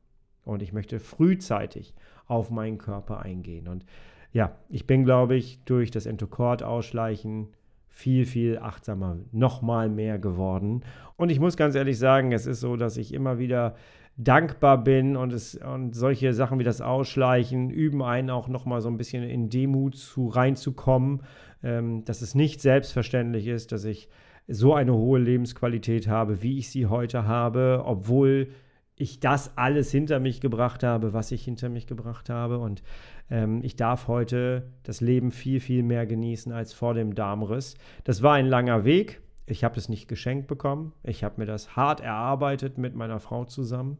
Und 0.44 0.62
ich 0.62 0.72
möchte 0.72 1.00
frühzeitig 1.00 1.94
auf 2.26 2.50
meinen 2.50 2.78
Körper 2.78 3.20
eingehen. 3.20 3.68
Und 3.68 3.84
ja, 4.32 4.56
ich 4.68 4.86
bin, 4.86 5.04
glaube 5.04 5.36
ich, 5.36 5.60
durch 5.64 5.90
das 5.90 6.06
Entokord-Ausschleichen 6.06 7.48
viel, 7.88 8.26
viel 8.26 8.58
achtsamer, 8.58 9.18
nochmal 9.30 9.88
mehr 9.88 10.18
geworden. 10.18 10.82
Und 11.16 11.30
ich 11.30 11.38
muss 11.38 11.56
ganz 11.56 11.76
ehrlich 11.76 11.98
sagen, 11.98 12.32
es 12.32 12.44
ist 12.44 12.60
so, 12.60 12.76
dass 12.76 12.96
ich 12.96 13.14
immer 13.14 13.38
wieder 13.38 13.76
dankbar 14.16 14.82
bin 14.82 15.16
und, 15.16 15.32
es, 15.32 15.54
und 15.56 15.94
solche 15.94 16.32
Sachen 16.32 16.58
wie 16.58 16.64
das 16.64 16.80
Ausschleichen 16.80 17.70
üben 17.70 18.02
einen 18.02 18.30
auch 18.30 18.48
nochmal 18.48 18.80
so 18.80 18.88
ein 18.88 18.96
bisschen 18.96 19.22
in 19.24 19.48
Demut 19.48 19.96
zu 19.96 20.26
reinzukommen, 20.26 21.22
ähm, 21.62 22.04
dass 22.04 22.22
es 22.22 22.34
nicht 22.34 22.60
selbstverständlich 22.60 23.46
ist, 23.46 23.72
dass 23.72 23.84
ich 23.84 24.08
so 24.46 24.74
eine 24.74 24.94
hohe 24.94 25.18
Lebensqualität 25.18 26.06
habe, 26.08 26.42
wie 26.42 26.58
ich 26.58 26.70
sie 26.70 26.86
heute 26.86 27.26
habe, 27.26 27.82
obwohl 27.84 28.48
ich 28.96 29.20
das 29.20 29.56
alles 29.56 29.90
hinter 29.90 30.20
mich 30.20 30.40
gebracht 30.40 30.82
habe, 30.82 31.12
was 31.12 31.32
ich 31.32 31.44
hinter 31.44 31.68
mich 31.68 31.86
gebracht 31.86 32.30
habe. 32.30 32.58
Und 32.58 32.82
ähm, 33.30 33.62
ich 33.62 33.76
darf 33.76 34.06
heute 34.06 34.70
das 34.84 35.00
Leben 35.00 35.30
viel, 35.30 35.60
viel 35.60 35.82
mehr 35.82 36.06
genießen 36.06 36.52
als 36.52 36.72
vor 36.72 36.94
dem 36.94 37.14
Darmriss. 37.14 37.74
Das 38.04 38.22
war 38.22 38.34
ein 38.34 38.46
langer 38.46 38.84
Weg. 38.84 39.20
Ich 39.46 39.64
habe 39.64 39.78
es 39.78 39.88
nicht 39.88 40.08
geschenkt 40.08 40.46
bekommen. 40.46 40.92
Ich 41.02 41.24
habe 41.24 41.34
mir 41.38 41.46
das 41.46 41.76
hart 41.76 42.00
erarbeitet 42.00 42.78
mit 42.78 42.94
meiner 42.94 43.18
Frau 43.18 43.44
zusammen. 43.44 43.98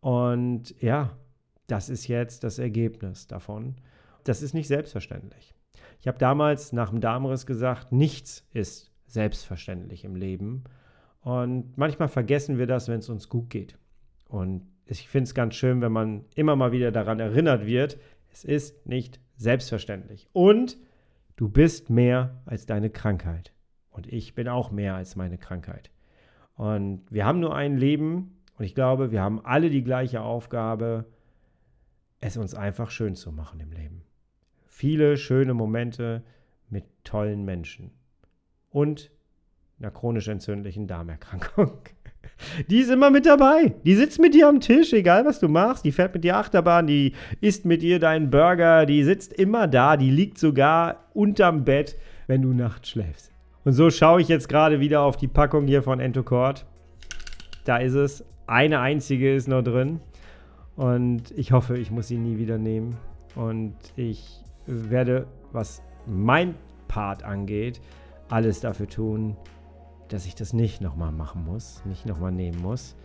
Und 0.00 0.80
ja, 0.80 1.10
das 1.66 1.88
ist 1.88 2.06
jetzt 2.06 2.44
das 2.44 2.58
Ergebnis 2.58 3.26
davon. 3.26 3.76
Das 4.24 4.42
ist 4.42 4.54
nicht 4.54 4.68
selbstverständlich. 4.68 5.54
Ich 6.00 6.08
habe 6.08 6.18
damals 6.18 6.72
nach 6.72 6.90
dem 6.90 7.00
Darmriss 7.00 7.46
gesagt, 7.46 7.92
nichts 7.92 8.46
ist 8.52 8.90
selbstverständlich 9.06 10.04
im 10.04 10.14
Leben. 10.14 10.64
Und 11.20 11.76
manchmal 11.76 12.08
vergessen 12.08 12.58
wir 12.58 12.66
das, 12.66 12.88
wenn 12.88 13.00
es 13.00 13.08
uns 13.08 13.28
gut 13.28 13.50
geht. 13.50 13.76
Und 14.30 14.62
ich 14.86 15.08
finde 15.08 15.24
es 15.24 15.34
ganz 15.34 15.56
schön, 15.56 15.80
wenn 15.80 15.92
man 15.92 16.24
immer 16.36 16.54
mal 16.54 16.72
wieder 16.72 16.92
daran 16.92 17.18
erinnert 17.18 17.66
wird, 17.66 17.98
es 18.32 18.44
ist 18.44 18.86
nicht 18.86 19.20
selbstverständlich. 19.36 20.28
Und 20.32 20.78
du 21.36 21.48
bist 21.48 21.90
mehr 21.90 22.40
als 22.46 22.64
deine 22.64 22.90
Krankheit. 22.90 23.52
Und 23.90 24.06
ich 24.06 24.34
bin 24.34 24.46
auch 24.48 24.70
mehr 24.70 24.94
als 24.94 25.16
meine 25.16 25.36
Krankheit. 25.36 25.90
Und 26.54 27.02
wir 27.10 27.26
haben 27.26 27.40
nur 27.40 27.56
ein 27.56 27.76
Leben 27.76 28.36
und 28.56 28.64
ich 28.64 28.74
glaube, 28.74 29.10
wir 29.10 29.20
haben 29.20 29.44
alle 29.44 29.68
die 29.68 29.82
gleiche 29.82 30.20
Aufgabe, 30.20 31.06
es 32.20 32.36
uns 32.36 32.54
einfach 32.54 32.90
schön 32.90 33.16
zu 33.16 33.32
machen 33.32 33.58
im 33.58 33.72
Leben. 33.72 34.02
Viele 34.66 35.16
schöne 35.16 35.54
Momente 35.54 36.22
mit 36.68 36.84
tollen 37.02 37.44
Menschen 37.44 37.90
und 38.68 39.10
einer 39.78 39.90
chronisch 39.90 40.28
entzündlichen 40.28 40.86
Darmerkrankung. 40.86 41.80
Die 42.68 42.78
ist 42.78 42.90
immer 42.90 43.10
mit 43.10 43.26
dabei. 43.26 43.74
Die 43.84 43.94
sitzt 43.94 44.20
mit 44.20 44.34
dir 44.34 44.48
am 44.48 44.60
Tisch, 44.60 44.92
egal 44.92 45.24
was 45.24 45.40
du 45.40 45.48
machst. 45.48 45.84
Die 45.84 45.92
fährt 45.92 46.14
mit 46.14 46.24
dir 46.24 46.36
Achterbahn, 46.36 46.86
die 46.86 47.12
isst 47.40 47.64
mit 47.64 47.82
dir 47.82 47.98
deinen 47.98 48.30
Burger. 48.30 48.86
Die 48.86 49.04
sitzt 49.04 49.32
immer 49.32 49.66
da. 49.66 49.96
Die 49.96 50.10
liegt 50.10 50.38
sogar 50.38 51.04
unterm 51.14 51.64
Bett, 51.64 51.96
wenn 52.26 52.42
du 52.42 52.52
nachts 52.52 52.90
schläfst. 52.90 53.30
Und 53.64 53.72
so 53.72 53.90
schaue 53.90 54.20
ich 54.20 54.28
jetzt 54.28 54.48
gerade 54.48 54.80
wieder 54.80 55.02
auf 55.02 55.16
die 55.16 55.28
Packung 55.28 55.66
hier 55.66 55.82
von 55.82 56.00
Entocord. 56.00 56.66
Da 57.64 57.76
ist 57.76 57.94
es. 57.94 58.24
Eine 58.46 58.80
einzige 58.80 59.34
ist 59.34 59.48
noch 59.48 59.62
drin. 59.62 60.00
Und 60.76 61.30
ich 61.36 61.52
hoffe, 61.52 61.76
ich 61.76 61.90
muss 61.90 62.08
sie 62.08 62.16
nie 62.16 62.38
wieder 62.38 62.58
nehmen. 62.58 62.96
Und 63.34 63.74
ich 63.96 64.40
werde, 64.66 65.26
was 65.52 65.82
mein 66.06 66.54
Part 66.88 67.22
angeht, 67.22 67.80
alles 68.28 68.60
dafür 68.60 68.88
tun, 68.88 69.36
dass 70.12 70.26
ich 70.26 70.34
das 70.34 70.52
nicht 70.52 70.80
nochmal 70.80 71.12
machen 71.12 71.44
muss, 71.44 71.82
nicht 71.84 72.04
nochmal 72.06 72.32
nehmen 72.32 72.60
muss. 72.60 72.96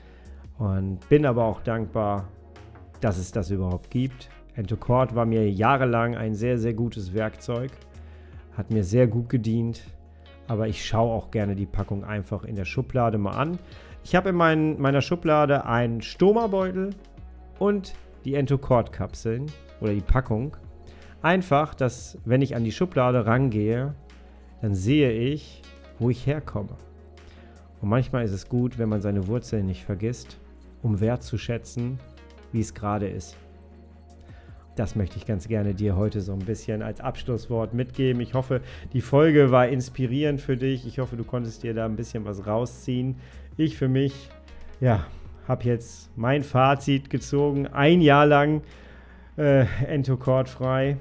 Und 0.58 1.08
bin 1.10 1.26
aber 1.26 1.46
auch 1.46 1.62
dankbar, 1.62 2.28
dass 3.02 3.18
es 3.18 3.32
das 3.32 3.52
überhaupt 3.52 3.91
gibt. 3.91 4.30
Entocord 4.56 5.15
war 5.15 5.26
mir 5.26 5.50
jahrelang 5.50 6.15
ein 6.15 6.34
sehr, 6.34 6.58
sehr 6.58 6.74
gutes 6.74 7.13
Werkzeug, 7.13 7.72
hat 8.58 8.72
mir 8.72 8.84
sehr 8.84 9.06
gut 9.08 9.30
gedient, 9.30 9.84
aber 10.48 10.68
ich 10.68 10.86
schaue 10.86 11.12
auch 11.12 11.30
gerne 11.30 11.56
die 11.56 11.65
Packung 11.65 12.04
einfach 12.04 12.44
in 12.44 12.56
der 12.56 12.65
Schublade 12.65 13.18
mal 13.18 13.32
an. 13.32 13.60
Ich 14.04 14.15
habe 14.15 14.30
in 14.30 14.36
mein, 14.36 14.80
meiner 14.80 15.02
Schublade 15.02 15.65
einen 15.65 16.02
Stoma-Beutel 16.02 16.91
und 17.60 17.94
die 18.24 18.36
Entocord-Kapseln 18.36 19.48
oder 19.82 19.94
die 19.94 20.02
Packung. 20.02 20.56
Einfach, 21.22 21.76
dass 21.76 22.18
wenn 22.24 22.41
ich 22.41 22.56
an 22.56 22.63
die 22.63 22.72
Schublade 22.72 23.26
rangehe, 23.26 23.94
dann 24.62 24.74
sehe 24.74 25.12
ich, 25.12 25.62
wo 26.00 26.10
ich 26.10 26.26
herkomme. 26.26 26.78
Und 27.86 27.91
manchmal 27.91 28.26
ist 28.26 28.32
es 28.32 28.50
gut, 28.50 28.80
wenn 28.80 28.89
man 28.89 29.00
seine 29.02 29.28
Wurzeln 29.28 29.67
nicht 29.67 29.84
vergisst, 29.84 30.39
um 30.82 31.02
wertzuschätzen, 31.02 32.00
wie 32.52 32.60
es 32.60 32.74
gerade 32.74 33.08
ist. 33.08 33.38
Das 34.76 34.95
möchte 34.95 35.17
ich 35.17 35.28
ganz 35.28 35.48
gerne 35.48 35.76
dir 35.76 35.95
heute 35.95 36.21
so 36.21 36.34
ein 36.34 36.39
bisschen 36.39 36.82
als 36.82 37.00
Abschlusswort 37.00 37.76
mitgeben. 37.76 38.24
Ich 38.24 38.34
hoffe, 38.34 38.62
die 38.93 39.02
Folge 39.02 39.52
war 39.52 39.67
inspirierend 39.67 40.41
für 40.41 40.58
dich. 40.58 40.88
Ich 40.88 40.98
hoffe, 40.98 41.15
du 41.15 41.24
konntest 41.24 41.62
dir 41.62 41.76
da 41.76 41.86
ein 41.86 41.95
bisschen 41.95 42.26
was 42.26 42.48
rausziehen. 42.48 43.17
Ich 43.56 43.78
für 43.78 43.88
mich, 43.88 44.32
ja, 44.82 45.06
habe 45.48 45.65
jetzt 45.65 46.10
mein 46.17 46.41
Fazit 46.41 47.12
gezogen. 47.12 47.67
Ein 47.67 48.02
Jahr 48.02 48.26
lang 48.26 48.63
äh, 49.38 49.67
Entocord 49.86 50.50
frei. 50.50 50.98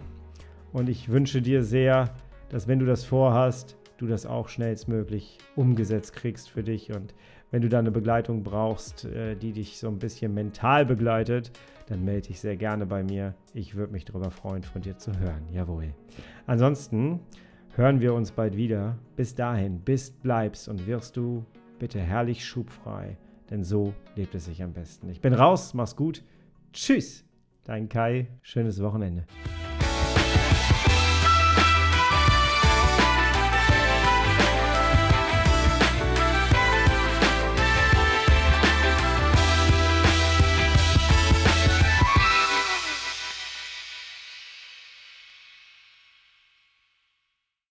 Und 0.74 0.90
ich 0.90 1.08
wünsche 1.08 1.40
dir 1.40 1.64
sehr, 1.64 2.10
dass 2.50 2.68
wenn 2.68 2.78
du 2.78 2.84
das 2.84 3.06
vorhast, 3.06 3.78
du 3.96 4.06
das 4.06 4.26
auch 4.26 4.48
schnellstmöglich 4.48 5.38
umgesetzt 5.56 6.14
kriegst 6.14 6.50
für 6.50 6.62
dich. 6.62 6.94
Und 6.94 7.14
wenn 7.50 7.62
du 7.62 7.68
da 7.68 7.78
eine 7.78 7.90
Begleitung 7.90 8.42
brauchst, 8.42 9.04
äh, 9.04 9.36
die 9.36 9.52
dich 9.52 9.78
so 9.78 9.88
ein 9.88 9.98
bisschen 9.98 10.34
mental 10.34 10.86
begleitet, 10.86 11.52
dann 11.86 12.04
melde 12.04 12.28
dich 12.28 12.40
sehr 12.40 12.56
gerne 12.56 12.86
bei 12.86 13.02
mir. 13.02 13.34
Ich 13.52 13.74
würde 13.74 13.92
mich 13.92 14.04
darüber 14.04 14.30
freuen, 14.30 14.62
von 14.62 14.82
dir 14.82 14.96
zu 14.96 15.18
hören. 15.18 15.42
Jawohl. 15.52 15.94
Ansonsten 16.46 17.20
hören 17.76 18.00
wir 18.00 18.14
uns 18.14 18.32
bald 18.32 18.56
wieder. 18.56 18.98
Bis 19.16 19.34
dahin, 19.34 19.80
bist, 19.80 20.22
bleibst 20.22 20.68
und 20.68 20.86
wirst 20.86 21.16
du 21.16 21.44
bitte 21.78 22.00
herrlich 22.00 22.44
schubfrei, 22.44 23.16
denn 23.50 23.62
so 23.62 23.92
lebt 24.16 24.34
es 24.34 24.46
sich 24.46 24.62
am 24.62 24.72
besten. 24.72 25.08
Ich 25.10 25.20
bin 25.20 25.34
raus, 25.34 25.74
mach's 25.74 25.96
gut. 25.96 26.22
Tschüss, 26.72 27.24
dein 27.64 27.88
Kai. 27.88 28.28
Schönes 28.42 28.82
Wochenende. 28.82 29.26